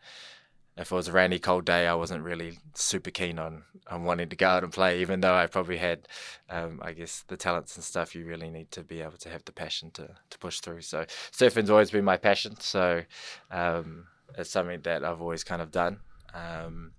if 0.76 0.90
it 0.90 0.94
was 0.94 1.08
a 1.08 1.12
rainy, 1.12 1.38
cold 1.38 1.64
day, 1.66 1.86
I 1.86 1.94
wasn't 1.94 2.24
really 2.24 2.58
super 2.74 3.10
keen 3.10 3.38
on 3.38 3.64
on 3.88 4.04
wanting 4.04 4.28
to 4.28 4.36
go 4.36 4.46
out 4.46 4.64
and 4.64 4.72
play, 4.72 5.00
even 5.00 5.20
though 5.20 5.34
I 5.34 5.46
probably 5.46 5.76
had, 5.76 6.08
um, 6.48 6.80
I 6.82 6.92
guess, 6.92 7.24
the 7.28 7.36
talents 7.36 7.76
and 7.76 7.84
stuff. 7.84 8.14
You 8.14 8.24
really 8.24 8.48
need 8.48 8.70
to 8.70 8.82
be 8.82 9.02
able 9.02 9.18
to 9.18 9.28
have 9.28 9.44
the 9.44 9.52
passion 9.52 9.90
to 9.92 10.08
to 10.30 10.38
push 10.38 10.60
through. 10.60 10.82
So 10.82 11.04
surfing's 11.30 11.70
always 11.70 11.90
been 11.90 12.04
my 12.04 12.16
passion. 12.16 12.56
So 12.60 13.02
um, 13.50 14.06
it's 14.38 14.50
something 14.50 14.80
that 14.82 15.04
I've 15.04 15.20
always 15.20 15.44
kind 15.44 15.60
of 15.60 15.70
done. 15.70 16.00
Um, 16.32 16.92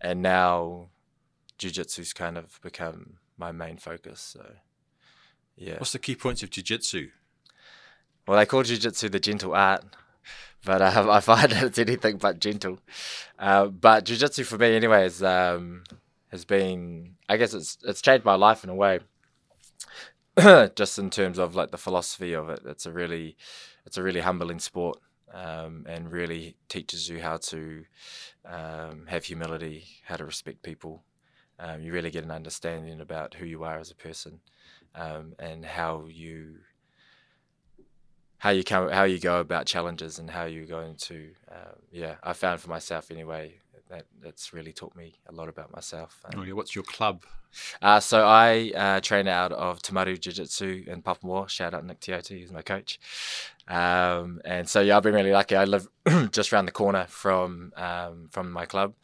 and 0.00 0.20
now 0.20 0.90
jiu-jitsu's 1.56 2.12
kind 2.12 2.36
of 2.36 2.60
become 2.60 3.14
my 3.38 3.52
main 3.52 3.78
focus. 3.78 4.20
So 4.20 4.44
yeah. 5.56 5.78
What's 5.78 5.92
the 5.92 5.98
key 5.98 6.16
points 6.16 6.42
of 6.42 6.50
jiu-jitsu? 6.50 7.10
Well, 8.26 8.38
they 8.38 8.46
call 8.46 8.62
jiu-jitsu 8.62 9.08
the 9.08 9.20
gentle 9.20 9.54
art, 9.54 9.84
but 10.64 10.82
uh, 10.82 11.06
I 11.10 11.20
find 11.20 11.52
that 11.52 11.62
it's 11.64 11.78
anything 11.78 12.18
but 12.18 12.40
gentle. 12.40 12.78
Uh, 13.38 13.66
but 13.66 14.04
jiu-jitsu 14.04 14.44
for 14.44 14.58
me, 14.58 14.74
anyway, 14.74 15.06
is, 15.06 15.22
um, 15.22 15.84
has 16.28 16.44
been, 16.44 17.14
I 17.28 17.36
guess 17.36 17.54
it's 17.54 17.78
it's 17.84 18.02
changed 18.02 18.24
my 18.24 18.34
life 18.34 18.64
in 18.64 18.70
a 18.70 18.74
way. 18.74 19.00
Just 20.74 20.98
in 20.98 21.10
terms 21.10 21.38
of 21.38 21.54
like 21.54 21.70
the 21.70 21.78
philosophy 21.78 22.32
of 22.32 22.48
it, 22.48 22.60
it's 22.66 22.86
a 22.86 22.92
really, 22.92 23.36
it's 23.86 23.96
a 23.96 24.02
really 24.02 24.20
humbling 24.20 24.58
sport, 24.58 24.98
um, 25.32 25.86
and 25.88 26.10
really 26.10 26.56
teaches 26.68 27.08
you 27.08 27.20
how 27.20 27.36
to 27.36 27.84
um, 28.44 29.06
have 29.06 29.24
humility, 29.24 29.84
how 30.04 30.16
to 30.16 30.24
respect 30.24 30.62
people. 30.62 31.02
Um, 31.58 31.82
you 31.82 31.92
really 31.92 32.10
get 32.10 32.24
an 32.24 32.32
understanding 32.32 33.00
about 33.00 33.34
who 33.34 33.46
you 33.46 33.62
are 33.62 33.78
as 33.78 33.92
a 33.92 33.94
person, 33.94 34.40
um, 34.96 35.34
and 35.38 35.64
how 35.64 36.06
you 36.10 36.56
how 38.44 38.50
you 38.50 38.62
come 38.62 38.90
how 38.90 39.04
you 39.04 39.18
go 39.18 39.40
about 39.40 39.64
challenges 39.74 40.18
and 40.18 40.28
how 40.30 40.44
you're 40.44 40.66
going 40.78 40.94
to 40.96 41.16
um, 41.50 41.76
yeah 41.90 42.14
I 42.22 42.32
found 42.34 42.60
for 42.60 42.68
myself 42.68 43.10
anyway 43.10 43.54
that 43.88 44.04
that's 44.22 44.52
really 44.52 44.72
taught 44.72 44.94
me 44.96 45.14
a 45.28 45.32
lot 45.32 45.48
about 45.48 45.72
myself. 45.72 46.20
Oh, 46.24 46.40
Um, 46.40 46.46
yeah. 46.46 46.54
What's 46.54 46.74
your 46.74 46.84
club? 46.84 47.22
uh, 47.82 48.00
so 48.00 48.26
I 48.26 48.72
uh, 48.74 49.00
train 49.00 49.28
out 49.28 49.52
of 49.52 49.80
Tamaru 49.82 50.18
Jiu 50.18 50.32
Jitsu 50.32 50.84
in 50.86 51.02
Papamoa. 51.02 51.48
Shout 51.48 51.74
out 51.74 51.84
Nick 51.84 52.00
Tiote, 52.00 52.28
he's 52.40 52.50
my 52.52 52.62
coach. 52.62 52.98
Um, 53.68 54.40
and 54.44 54.68
so 54.68 54.80
yeah, 54.80 54.96
I've 54.96 55.02
been 55.02 55.14
really 55.14 55.32
lucky. 55.32 55.54
I 55.56 55.64
live 55.64 55.86
just 56.32 56.52
around 56.52 56.66
the 56.66 56.72
corner 56.72 57.06
from 57.08 57.72
um, 57.76 58.28
from 58.30 58.50
my 58.52 58.66
club, 58.66 58.94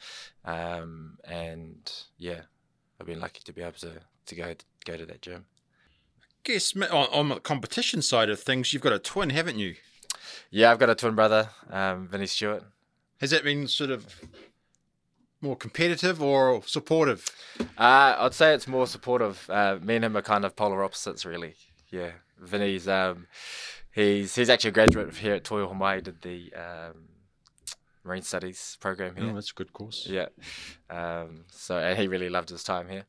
um, 0.44 1.18
and 1.24 1.90
yeah, 2.18 2.42
I've 2.98 3.06
been 3.06 3.20
lucky 3.20 3.40
to 3.44 3.52
be 3.52 3.62
able 3.62 3.80
to 3.80 3.92
to 4.26 4.34
go 4.34 4.54
go 4.84 4.96
to 4.96 5.06
that 5.06 5.22
gym. 5.22 5.44
Guess 6.44 6.74
on, 6.76 6.90
on 6.92 7.28
the 7.28 7.40
competition 7.40 8.02
side 8.02 8.30
of 8.30 8.40
things, 8.40 8.72
you've 8.72 8.82
got 8.82 8.92
a 8.92 8.98
twin, 8.98 9.30
haven't 9.30 9.58
you? 9.58 9.74
Yeah, 10.50 10.70
I've 10.72 10.78
got 10.78 10.90
a 10.90 10.94
twin 10.94 11.14
brother, 11.14 11.50
um, 11.70 12.08
Vinny 12.08 12.26
Stewart. 12.26 12.64
Has 13.20 13.30
that 13.30 13.44
been 13.44 13.68
sort 13.68 13.90
of 13.90 14.06
more 15.40 15.56
competitive 15.56 16.22
or 16.22 16.62
supportive? 16.64 17.28
Uh, 17.78 18.16
I'd 18.18 18.34
say 18.34 18.54
it's 18.54 18.66
more 18.66 18.86
supportive. 18.86 19.48
Uh, 19.50 19.78
me 19.82 19.96
and 19.96 20.04
him 20.04 20.16
are 20.16 20.22
kind 20.22 20.44
of 20.44 20.56
polar 20.56 20.82
opposites, 20.82 21.24
really. 21.24 21.54
Yeah, 21.90 22.12
Vinny's 22.38 22.88
um, 22.88 23.26
he's 23.92 24.34
he's 24.34 24.48
actually 24.48 24.70
a 24.70 24.72
graduate 24.72 25.14
here 25.14 25.34
at 25.34 25.44
Toi 25.44 25.66
Ohomai. 25.66 26.02
Did 26.02 26.22
the 26.22 26.52
um, 26.54 27.08
marine 28.04 28.22
studies 28.22 28.76
program 28.80 29.16
here. 29.16 29.30
Oh, 29.30 29.34
that's 29.34 29.50
a 29.50 29.54
good 29.54 29.72
course. 29.72 30.06
Yeah. 30.08 30.28
Um, 30.88 31.44
so 31.50 31.78
and 31.78 31.98
he 31.98 32.08
really 32.08 32.28
loved 32.28 32.48
his 32.48 32.64
time 32.64 32.88
here. 32.88 33.04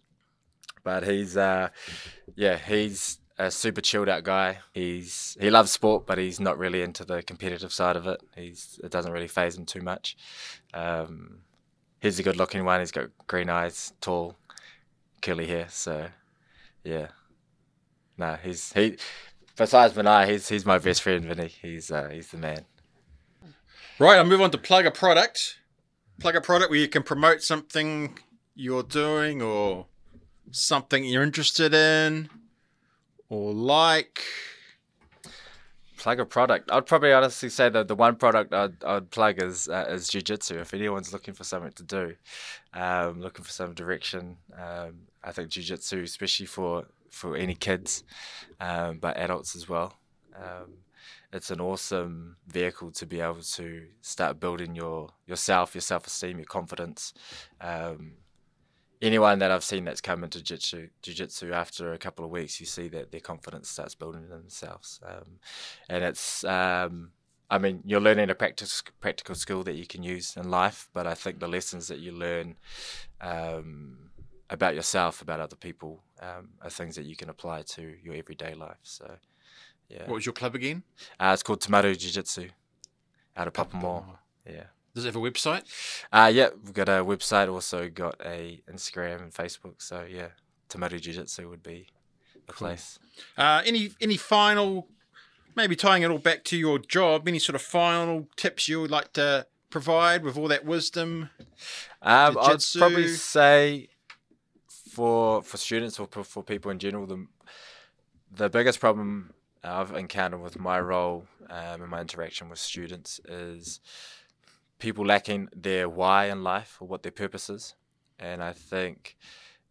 But 0.83 1.07
he's 1.07 1.37
uh, 1.37 1.69
yeah, 2.35 2.57
he's 2.57 3.19
a 3.41 3.49
super 3.49 3.81
chilled 3.81 4.07
out 4.07 4.23
guy. 4.23 4.59
He's 4.71 5.35
he 5.39 5.49
loves 5.49 5.71
sport, 5.71 6.05
but 6.05 6.19
he's 6.19 6.39
not 6.39 6.59
really 6.59 6.83
into 6.83 7.03
the 7.03 7.23
competitive 7.23 7.73
side 7.73 7.95
of 7.95 8.05
it. 8.05 8.21
He's 8.35 8.79
it 8.83 8.91
doesn't 8.91 9.11
really 9.11 9.27
phase 9.27 9.57
him 9.57 9.65
too 9.65 9.81
much. 9.81 10.15
Um, 10.73 11.39
he's 11.99 12.19
a 12.19 12.23
good 12.23 12.37
looking 12.37 12.63
one. 12.65 12.79
He's 12.79 12.91
got 12.91 13.09
green 13.25 13.49
eyes, 13.49 13.93
tall, 13.99 14.35
curly 15.21 15.47
hair. 15.47 15.67
So 15.69 16.09
yeah, 16.83 17.07
no, 18.17 18.37
he's 18.43 18.71
he. 18.73 18.97
Besides 19.57 19.95
Vinay, 19.95 20.29
he's 20.29 20.47
he's 20.47 20.65
my 20.65 20.77
best 20.77 21.01
friend, 21.01 21.25
Vinny. 21.25 21.47
He's 21.47 21.91
uh, 21.91 22.09
he's 22.09 22.29
the 22.29 22.37
man. 22.37 22.65
Right, 23.97 24.17
I'll 24.17 24.25
move 24.25 24.41
on 24.41 24.51
to 24.51 24.57
plug 24.57 24.85
a 24.85 24.91
product. 24.91 25.57
Plug 26.19 26.35
a 26.35 26.41
product 26.41 26.69
where 26.69 26.79
you 26.79 26.87
can 26.87 27.01
promote 27.01 27.41
something 27.41 28.19
you're 28.53 28.83
doing 28.83 29.41
or 29.41 29.87
something 30.51 31.03
you're 31.03 31.23
interested 31.23 31.73
in 31.73 32.29
or 33.31 33.53
like. 33.53 34.23
plug 35.97 36.19
a 36.19 36.25
product. 36.25 36.69
I'd 36.71 36.85
probably 36.85 37.13
honestly 37.13 37.49
say 37.49 37.69
that 37.69 37.87
the 37.87 37.95
one 37.95 38.15
product 38.15 38.53
I'd, 38.53 38.83
I'd 38.83 39.09
plug 39.11 39.41
is 39.41 39.69
uh, 39.69 39.85
is 39.89 40.09
jujitsu. 40.09 40.59
If 40.59 40.73
anyone's 40.73 41.13
looking 41.13 41.33
for 41.33 41.43
something 41.43 41.71
to 41.73 41.83
do, 41.83 42.15
um, 42.73 43.21
looking 43.21 43.45
for 43.45 43.51
some 43.51 43.73
direction, 43.73 44.37
um, 44.53 45.07
I 45.23 45.31
think 45.31 45.49
jujitsu, 45.49 46.03
especially 46.03 46.47
for 46.47 46.85
for 47.09 47.35
any 47.37 47.55
kids, 47.55 48.03
um, 48.59 48.99
but 48.99 49.17
adults 49.17 49.55
as 49.55 49.69
well. 49.69 49.93
Um, 50.35 50.73
it's 51.33 51.51
an 51.51 51.61
awesome 51.61 52.35
vehicle 52.47 52.91
to 52.91 53.05
be 53.05 53.21
able 53.21 53.41
to 53.41 53.85
start 54.01 54.39
building 54.39 54.75
your 54.75 55.09
yourself, 55.25 55.73
your 55.73 55.81
self 55.81 56.05
esteem, 56.07 56.37
your 56.39 56.45
confidence. 56.45 57.13
Anyone 59.01 59.39
that 59.39 59.49
I've 59.49 59.63
seen 59.63 59.85
that's 59.85 60.01
come 60.01 60.23
into 60.23 60.43
jiu-jitsu, 60.43 60.89
jiu-jitsu 61.01 61.51
after 61.53 61.93
a 61.93 61.97
couple 61.97 62.23
of 62.23 62.29
weeks, 62.29 62.59
you 62.59 62.67
see 62.67 62.87
that 62.89 63.11
their 63.11 63.19
confidence 63.19 63.67
starts 63.69 63.95
building 63.95 64.23
in 64.23 64.29
themselves. 64.29 64.99
Um, 65.03 65.39
and 65.89 66.03
it's, 66.03 66.43
um, 66.43 67.11
I 67.49 67.57
mean, 67.57 67.81
you're 67.83 67.99
learning 67.99 68.29
a 68.29 68.35
practice, 68.35 68.83
practical 68.99 69.33
skill 69.35 69.63
that 69.63 69.73
you 69.73 69.87
can 69.87 70.03
use 70.03 70.37
in 70.37 70.51
life, 70.51 70.87
but 70.93 71.07
I 71.07 71.15
think 71.15 71.39
the 71.39 71.47
lessons 71.47 71.87
that 71.87 71.99
you 71.99 72.11
learn 72.11 72.57
um, 73.21 74.11
about 74.49 74.75
yourself, 74.75 75.21
about 75.21 75.39
other 75.39 75.55
people, 75.55 76.03
um, 76.21 76.49
are 76.61 76.69
things 76.69 76.95
that 76.95 77.05
you 77.05 77.15
can 77.15 77.29
apply 77.29 77.63
to 77.63 77.95
your 78.03 78.13
everyday 78.13 78.53
life. 78.53 78.77
So, 78.83 79.17
yeah. 79.89 80.05
What 80.05 80.15
was 80.15 80.25
your 80.25 80.33
club 80.33 80.53
again? 80.55 80.83
Uh, 81.19 81.31
it's 81.33 81.43
called 81.43 81.61
Tamaru 81.61 81.97
Jiu-Jitsu 81.97 82.49
out 83.35 83.47
of 83.47 83.53
Papamoa. 83.53 84.19
Yeah. 84.45 84.65
Does 84.93 85.05
it 85.05 85.13
have 85.13 85.15
a 85.15 85.19
website? 85.19 85.63
Uh, 86.11 86.31
yeah, 86.33 86.49
we've 86.63 86.73
got 86.73 86.89
a 86.89 87.03
website, 87.03 87.51
also 87.51 87.89
got 87.89 88.15
a 88.25 88.61
Instagram 88.71 89.21
and 89.21 89.33
Facebook. 89.33 89.81
So 89.81 90.05
yeah, 90.09 90.29
Tamaru 90.69 90.99
Jiu 90.99 91.13
Jitsu 91.13 91.49
would 91.49 91.63
be 91.63 91.87
the 92.47 92.53
place. 92.53 92.99
Uh, 93.37 93.61
any 93.65 93.91
any 94.01 94.17
final, 94.17 94.87
maybe 95.55 95.75
tying 95.75 96.03
it 96.03 96.11
all 96.11 96.17
back 96.17 96.43
to 96.45 96.57
your 96.57 96.79
job, 96.79 97.27
any 97.27 97.39
sort 97.39 97.55
of 97.55 97.61
final 97.61 98.27
tips 98.35 98.67
you 98.67 98.81
would 98.81 98.91
like 98.91 99.13
to 99.13 99.47
provide 99.69 100.23
with 100.23 100.37
all 100.37 100.47
that 100.49 100.65
wisdom? 100.65 101.29
Um, 102.01 102.37
I'd 102.39 102.63
probably 102.77 103.07
say 103.07 103.87
for 104.67 105.41
for 105.41 105.57
students 105.57 105.99
or 105.99 106.07
for, 106.07 106.23
for 106.23 106.43
people 106.43 106.71
in 106.71 106.79
general, 106.79 107.05
the 107.05 107.25
the 108.31 108.49
biggest 108.49 108.79
problem 108.79 109.33
I've 109.63 109.93
encountered 109.93 110.41
with 110.41 110.59
my 110.59 110.79
role 110.79 111.27
um, 111.49 111.81
and 111.81 111.89
my 111.89 112.01
interaction 112.01 112.49
with 112.49 112.59
students 112.59 113.19
is 113.25 113.79
people 114.81 115.05
lacking 115.05 115.47
their 115.55 115.87
why 115.87 116.25
in 116.25 116.43
life 116.43 116.77
or 116.81 116.87
what 116.87 117.03
their 117.03 117.11
purpose 117.11 117.49
is. 117.49 117.75
And 118.19 118.43
I 118.43 118.51
think 118.51 119.15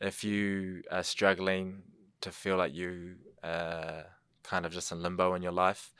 if 0.00 0.24
you 0.24 0.82
are 0.90 1.02
struggling 1.02 1.82
to 2.22 2.30
feel 2.30 2.56
like 2.56 2.74
you 2.74 3.16
are 3.42 4.06
kind 4.42 4.64
of 4.64 4.72
just 4.72 4.90
in 4.92 5.02
limbo 5.02 5.34
in 5.34 5.42
your 5.42 5.52
life, 5.52 5.92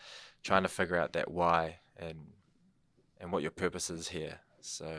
trying 0.43 0.63
to 0.63 0.69
figure 0.69 0.97
out 0.97 1.13
that 1.13 1.31
why 1.31 1.81
and 1.97 2.19
and 3.21 3.31
what 3.31 3.43
your 3.43 3.51
purpose 3.51 3.91
is 3.91 4.09
here. 4.09 4.39
So 4.61 4.99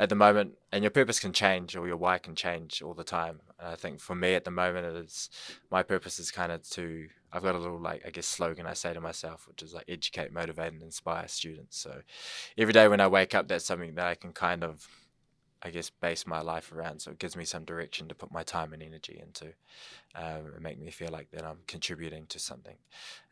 at 0.00 0.08
the 0.08 0.14
moment, 0.14 0.54
and 0.72 0.82
your 0.82 0.90
purpose 0.90 1.20
can 1.20 1.34
change 1.34 1.76
or 1.76 1.86
your 1.86 1.98
why 1.98 2.16
can 2.16 2.34
change 2.34 2.80
all 2.80 2.94
the 2.94 3.04
time. 3.04 3.42
And 3.58 3.68
I 3.68 3.74
think 3.74 4.00
for 4.00 4.14
me 4.14 4.34
at 4.34 4.46
the 4.46 4.50
moment, 4.50 4.86
it 4.86 4.96
is 4.96 5.28
my 5.70 5.82
purpose 5.82 6.18
is 6.18 6.30
kind 6.30 6.50
of 6.50 6.68
to. 6.70 7.06
I've 7.32 7.42
got 7.42 7.54
a 7.54 7.58
little 7.58 7.78
like 7.78 8.02
I 8.06 8.10
guess 8.10 8.26
slogan 8.26 8.66
I 8.66 8.72
say 8.72 8.94
to 8.94 9.00
myself, 9.00 9.46
which 9.46 9.62
is 9.62 9.74
like 9.74 9.84
educate, 9.88 10.32
motivate, 10.32 10.72
and 10.72 10.82
inspire 10.82 11.28
students. 11.28 11.78
So 11.78 12.00
every 12.56 12.72
day 12.72 12.88
when 12.88 13.00
I 13.00 13.08
wake 13.08 13.34
up, 13.34 13.46
that's 13.46 13.66
something 13.66 13.94
that 13.96 14.06
I 14.06 14.14
can 14.14 14.32
kind 14.32 14.64
of, 14.64 14.88
I 15.62 15.68
guess, 15.68 15.90
base 15.90 16.26
my 16.26 16.40
life 16.40 16.72
around. 16.72 17.00
So 17.00 17.10
it 17.10 17.18
gives 17.18 17.36
me 17.36 17.44
some 17.44 17.64
direction 17.64 18.08
to 18.08 18.14
put 18.14 18.32
my 18.32 18.42
time 18.42 18.72
and 18.72 18.82
energy 18.82 19.20
into, 19.22 19.52
um, 20.14 20.54
and 20.54 20.62
make 20.62 20.80
me 20.80 20.90
feel 20.90 21.10
like 21.12 21.30
that 21.32 21.44
I'm 21.44 21.58
contributing 21.66 22.24
to 22.28 22.38
something. 22.38 22.78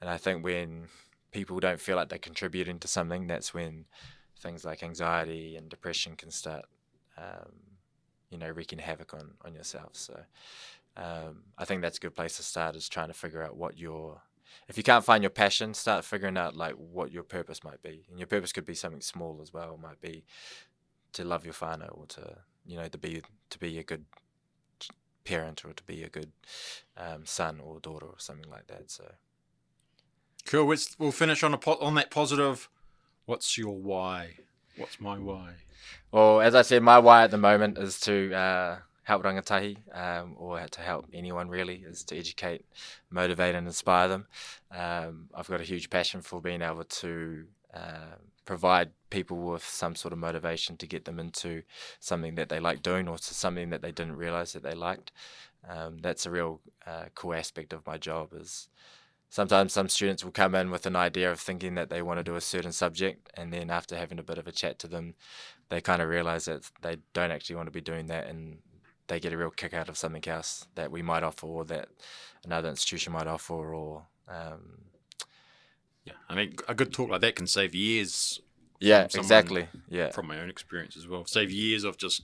And 0.02 0.10
I 0.10 0.18
think 0.18 0.44
when 0.44 0.88
people 1.32 1.60
don't 1.60 1.80
feel 1.80 1.96
like 1.96 2.10
they're 2.10 2.18
contributing 2.18 2.78
to 2.80 2.88
something, 2.88 3.26
that's 3.26 3.54
when 3.54 3.86
things 4.38 4.64
like 4.64 4.82
anxiety 4.82 5.56
and 5.56 5.68
depression 5.68 6.16
can 6.16 6.30
start, 6.30 6.64
um, 7.16 7.52
you 8.30 8.38
know, 8.38 8.48
wreaking 8.48 8.78
havoc 8.78 9.14
on, 9.14 9.32
on 9.44 9.54
yourself. 9.54 9.90
So 9.92 10.20
um, 10.96 11.42
I 11.56 11.64
think 11.64 11.82
that's 11.82 11.98
a 11.98 12.00
good 12.00 12.14
place 12.14 12.36
to 12.36 12.42
start 12.42 12.76
is 12.76 12.88
trying 12.88 13.08
to 13.08 13.14
figure 13.14 13.42
out 13.42 13.56
what 13.56 13.78
your 13.78 14.22
if 14.66 14.76
you 14.76 14.82
can't 14.82 15.04
find 15.04 15.22
your 15.22 15.30
passion, 15.30 15.74
start 15.74 16.04
figuring 16.04 16.36
out 16.36 16.56
like 16.56 16.74
what 16.74 17.12
your 17.12 17.22
purpose 17.22 17.62
might 17.62 17.82
be. 17.82 18.06
And 18.10 18.18
your 18.18 18.26
purpose 18.26 18.52
could 18.52 18.64
be 18.64 18.74
something 18.74 19.02
small 19.02 19.40
as 19.42 19.52
well. 19.52 19.74
It 19.74 19.80
might 19.80 20.00
be 20.00 20.24
to 21.12 21.24
love 21.24 21.44
your 21.44 21.54
whānau 21.54 21.96
or 21.96 22.06
to 22.06 22.38
you 22.66 22.76
know 22.76 22.88
to 22.88 22.98
be 22.98 23.22
to 23.50 23.58
be 23.58 23.78
a 23.78 23.82
good 23.82 24.04
parent 25.24 25.64
or 25.64 25.72
to 25.72 25.82
be 25.84 26.02
a 26.02 26.08
good 26.08 26.32
um, 26.96 27.26
son 27.26 27.60
or 27.60 27.80
daughter 27.80 28.06
or 28.06 28.18
something 28.18 28.50
like 28.50 28.66
that. 28.68 28.90
So 28.90 29.04
Cool. 30.46 30.74
We'll 30.98 31.12
finish 31.12 31.42
on 31.42 31.52
a 31.52 31.58
po- 31.58 31.78
on 31.78 31.94
that 31.96 32.10
positive. 32.10 32.70
What's 33.28 33.58
your 33.58 33.76
why? 33.76 34.36
What's 34.78 35.02
my 35.02 35.18
why? 35.18 35.50
Well, 36.10 36.40
as 36.40 36.54
I 36.54 36.62
said, 36.62 36.82
my 36.82 36.98
why 36.98 37.24
at 37.24 37.30
the 37.30 37.36
moment 37.36 37.76
is 37.76 38.00
to 38.00 38.32
uh, 38.32 38.78
help 39.02 39.22
rangatahi, 39.22 39.76
um, 39.92 40.34
or 40.38 40.58
to 40.58 40.80
help 40.80 41.04
anyone 41.12 41.50
really, 41.50 41.84
is 41.86 42.04
to 42.04 42.16
educate, 42.16 42.64
motivate, 43.10 43.54
and 43.54 43.66
inspire 43.66 44.08
them. 44.08 44.28
Um, 44.70 45.28
I've 45.34 45.46
got 45.46 45.60
a 45.60 45.64
huge 45.64 45.90
passion 45.90 46.22
for 46.22 46.40
being 46.40 46.62
able 46.62 46.84
to 46.84 47.44
uh, 47.74 48.16
provide 48.46 48.92
people 49.10 49.36
with 49.36 49.62
some 49.62 49.94
sort 49.94 50.14
of 50.14 50.18
motivation 50.18 50.78
to 50.78 50.86
get 50.86 51.04
them 51.04 51.20
into 51.20 51.64
something 52.00 52.34
that 52.36 52.48
they 52.48 52.60
like 52.60 52.82
doing 52.82 53.08
or 53.08 53.18
to 53.18 53.34
something 53.34 53.68
that 53.68 53.82
they 53.82 53.92
didn't 53.92 54.16
realize 54.16 54.54
that 54.54 54.62
they 54.62 54.74
liked. 54.74 55.12
Um, 55.68 55.98
that's 55.98 56.24
a 56.24 56.30
real 56.30 56.62
uh, 56.86 57.10
cool 57.14 57.34
aspect 57.34 57.74
of 57.74 57.86
my 57.86 57.98
job 57.98 58.30
is 58.32 58.70
sometimes 59.30 59.72
some 59.72 59.88
students 59.88 60.24
will 60.24 60.32
come 60.32 60.54
in 60.54 60.70
with 60.70 60.86
an 60.86 60.96
idea 60.96 61.30
of 61.30 61.40
thinking 61.40 61.74
that 61.74 61.90
they 61.90 62.02
want 62.02 62.18
to 62.18 62.24
do 62.24 62.36
a 62.36 62.40
certain 62.40 62.72
subject 62.72 63.30
and 63.34 63.52
then 63.52 63.70
after 63.70 63.96
having 63.96 64.18
a 64.18 64.22
bit 64.22 64.38
of 64.38 64.46
a 64.46 64.52
chat 64.52 64.78
to 64.78 64.88
them 64.88 65.14
they 65.68 65.80
kind 65.80 66.00
of 66.02 66.08
realize 66.08 66.46
that 66.46 66.70
they 66.82 66.96
don't 67.12 67.30
actually 67.30 67.56
want 67.56 67.66
to 67.66 67.72
be 67.72 67.80
doing 67.80 68.06
that 68.06 68.26
and 68.26 68.58
they 69.08 69.20
get 69.20 69.32
a 69.32 69.36
real 69.38 69.50
kick 69.50 69.74
out 69.74 69.88
of 69.88 69.96
something 69.96 70.26
else 70.26 70.66
that 70.74 70.90
we 70.90 71.02
might 71.02 71.22
offer 71.22 71.46
or 71.46 71.64
that 71.64 71.88
another 72.44 72.68
institution 72.68 73.12
might 73.12 73.26
offer 73.26 73.74
or 73.74 74.06
um, 74.28 74.78
Yeah, 76.04 76.14
I 76.28 76.34
mean, 76.34 76.54
a 76.66 76.74
good 76.74 76.92
talk 76.92 77.10
like 77.10 77.20
that 77.22 77.36
can 77.36 77.46
save 77.46 77.74
years 77.74 78.40
yeah 78.80 79.08
exactly 79.12 79.66
yeah 79.88 80.12
from 80.12 80.28
my 80.28 80.38
own 80.40 80.48
experience 80.48 80.96
as 80.96 81.08
well. 81.08 81.24
Save 81.26 81.50
years 81.50 81.84
of 81.84 81.96
just 81.96 82.22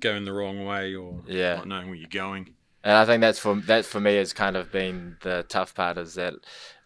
going 0.00 0.24
the 0.24 0.32
wrong 0.32 0.64
way 0.64 0.94
or 0.94 1.22
Yeah. 1.26 1.56
not 1.56 1.68
knowing 1.68 1.88
where 1.88 1.96
you're 1.96 2.08
going. 2.08 2.54
And 2.84 2.94
I 2.96 3.04
think 3.04 3.20
that's 3.20 3.40
for 3.40 3.56
that 3.62 3.84
for 3.84 4.00
me 4.00 4.14
has 4.16 4.32
kind 4.32 4.56
of 4.56 4.70
been 4.70 5.16
the 5.22 5.44
tough 5.48 5.74
part 5.74 5.98
is 5.98 6.14
that 6.14 6.34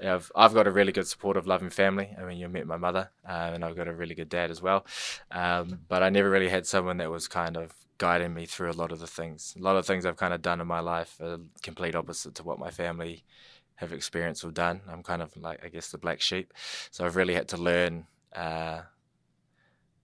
you 0.00 0.06
know, 0.06 0.14
I've, 0.14 0.32
I've 0.34 0.54
got 0.54 0.66
a 0.66 0.70
really 0.70 0.92
good 0.92 1.06
supportive, 1.06 1.46
loving 1.46 1.70
family. 1.70 2.14
I 2.18 2.24
mean, 2.24 2.38
you 2.38 2.48
met 2.48 2.66
my 2.66 2.78
mother, 2.78 3.10
uh, 3.28 3.50
and 3.54 3.64
I've 3.64 3.76
got 3.76 3.88
a 3.88 3.92
really 3.94 4.14
good 4.14 4.30
dad 4.30 4.50
as 4.50 4.62
well. 4.62 4.86
Um, 5.30 5.80
but 5.88 6.02
I 6.02 6.08
never 6.08 6.30
really 6.30 6.48
had 6.48 6.66
someone 6.66 6.96
that 6.96 7.10
was 7.10 7.28
kind 7.28 7.56
of 7.56 7.74
guiding 7.98 8.32
me 8.32 8.46
through 8.46 8.70
a 8.70 8.72
lot 8.72 8.90
of 8.90 9.00
the 9.00 9.06
things. 9.06 9.54
A 9.58 9.62
lot 9.62 9.76
of 9.76 9.86
things 9.86 10.06
I've 10.06 10.16
kind 10.16 10.32
of 10.32 10.40
done 10.40 10.60
in 10.60 10.66
my 10.66 10.80
life 10.80 11.20
are 11.20 11.38
complete 11.62 11.94
opposite 11.94 12.34
to 12.36 12.42
what 12.42 12.58
my 12.58 12.70
family 12.70 13.24
have 13.76 13.92
experienced 13.92 14.44
or 14.44 14.50
done. 14.50 14.80
I'm 14.88 15.02
kind 15.02 15.20
of 15.20 15.36
like 15.36 15.64
I 15.64 15.68
guess 15.68 15.90
the 15.90 15.98
black 15.98 16.20
sheep, 16.22 16.52
so 16.90 17.04
I've 17.04 17.16
really 17.16 17.34
had 17.34 17.48
to 17.48 17.58
learn. 17.58 18.06
Uh, 18.34 18.82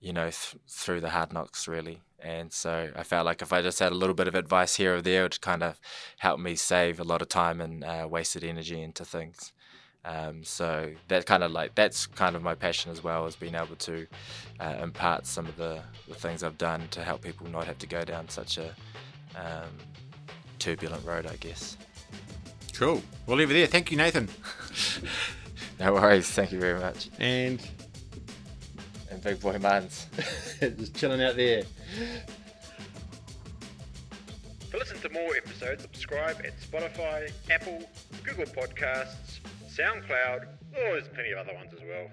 you 0.00 0.12
know, 0.12 0.24
th- 0.30 0.56
through 0.68 1.00
the 1.00 1.10
hard 1.10 1.32
knocks, 1.32 1.68
really. 1.68 2.00
And 2.20 2.52
so 2.52 2.90
I 2.96 3.04
felt 3.04 3.26
like 3.26 3.42
if 3.42 3.52
I 3.52 3.62
just 3.62 3.78
had 3.78 3.92
a 3.92 3.94
little 3.94 4.14
bit 4.14 4.28
of 4.28 4.34
advice 4.34 4.76
here 4.76 4.96
or 4.96 5.02
there, 5.02 5.20
it 5.20 5.24
would 5.24 5.40
kind 5.40 5.62
of 5.62 5.78
help 6.18 6.40
me 6.40 6.56
save 6.56 6.98
a 6.98 7.04
lot 7.04 7.22
of 7.22 7.28
time 7.28 7.60
and 7.60 7.84
uh, 7.84 8.06
wasted 8.10 8.42
energy 8.42 8.82
into 8.82 9.04
things. 9.04 9.52
Um, 10.04 10.42
so 10.42 10.92
that 11.08 11.26
kind 11.26 11.42
of 11.42 11.52
like 11.52 11.74
that's 11.74 12.06
kind 12.06 12.34
of 12.34 12.42
my 12.42 12.54
passion 12.54 12.90
as 12.90 13.04
well, 13.04 13.26
is 13.26 13.36
being 13.36 13.54
able 13.54 13.76
to 13.76 14.06
uh, 14.58 14.76
impart 14.82 15.26
some 15.26 15.46
of 15.46 15.56
the, 15.56 15.80
the 16.08 16.14
things 16.14 16.42
I've 16.42 16.58
done 16.58 16.88
to 16.92 17.02
help 17.02 17.22
people 17.22 17.48
not 17.48 17.66
have 17.66 17.78
to 17.78 17.86
go 17.86 18.04
down 18.04 18.28
such 18.28 18.58
a 18.58 18.74
um, 19.36 19.70
turbulent 20.58 21.04
road, 21.04 21.26
I 21.26 21.36
guess. 21.36 21.76
Cool. 22.74 23.02
We'll 23.26 23.36
leave 23.36 23.50
it 23.50 23.54
there. 23.54 23.66
Thank 23.66 23.90
you, 23.90 23.96
Nathan. 23.96 24.28
No 25.80 25.92
worries, 25.94 26.28
thank 26.28 26.50
you 26.50 26.58
very 26.58 26.80
much. 26.80 27.08
And 27.20 27.60
big 29.28 29.40
boy 29.40 29.58
mans. 29.58 30.06
just 30.60 30.96
chilling 30.96 31.22
out 31.22 31.36
there. 31.36 31.62
To 34.70 34.78
listen 34.78 34.98
to 35.00 35.10
more 35.10 35.36
episodes, 35.36 35.82
subscribe 35.82 36.40
at 36.44 36.58
Spotify, 36.60 37.30
Apple, 37.50 37.82
Google 38.22 38.46
Podcasts, 38.46 39.40
SoundCloud, 39.68 40.44
or 40.44 40.92
there's 40.92 41.08
plenty 41.08 41.32
of 41.32 41.38
other 41.38 41.54
ones 41.54 41.74
as 41.74 41.80
well. 41.80 42.08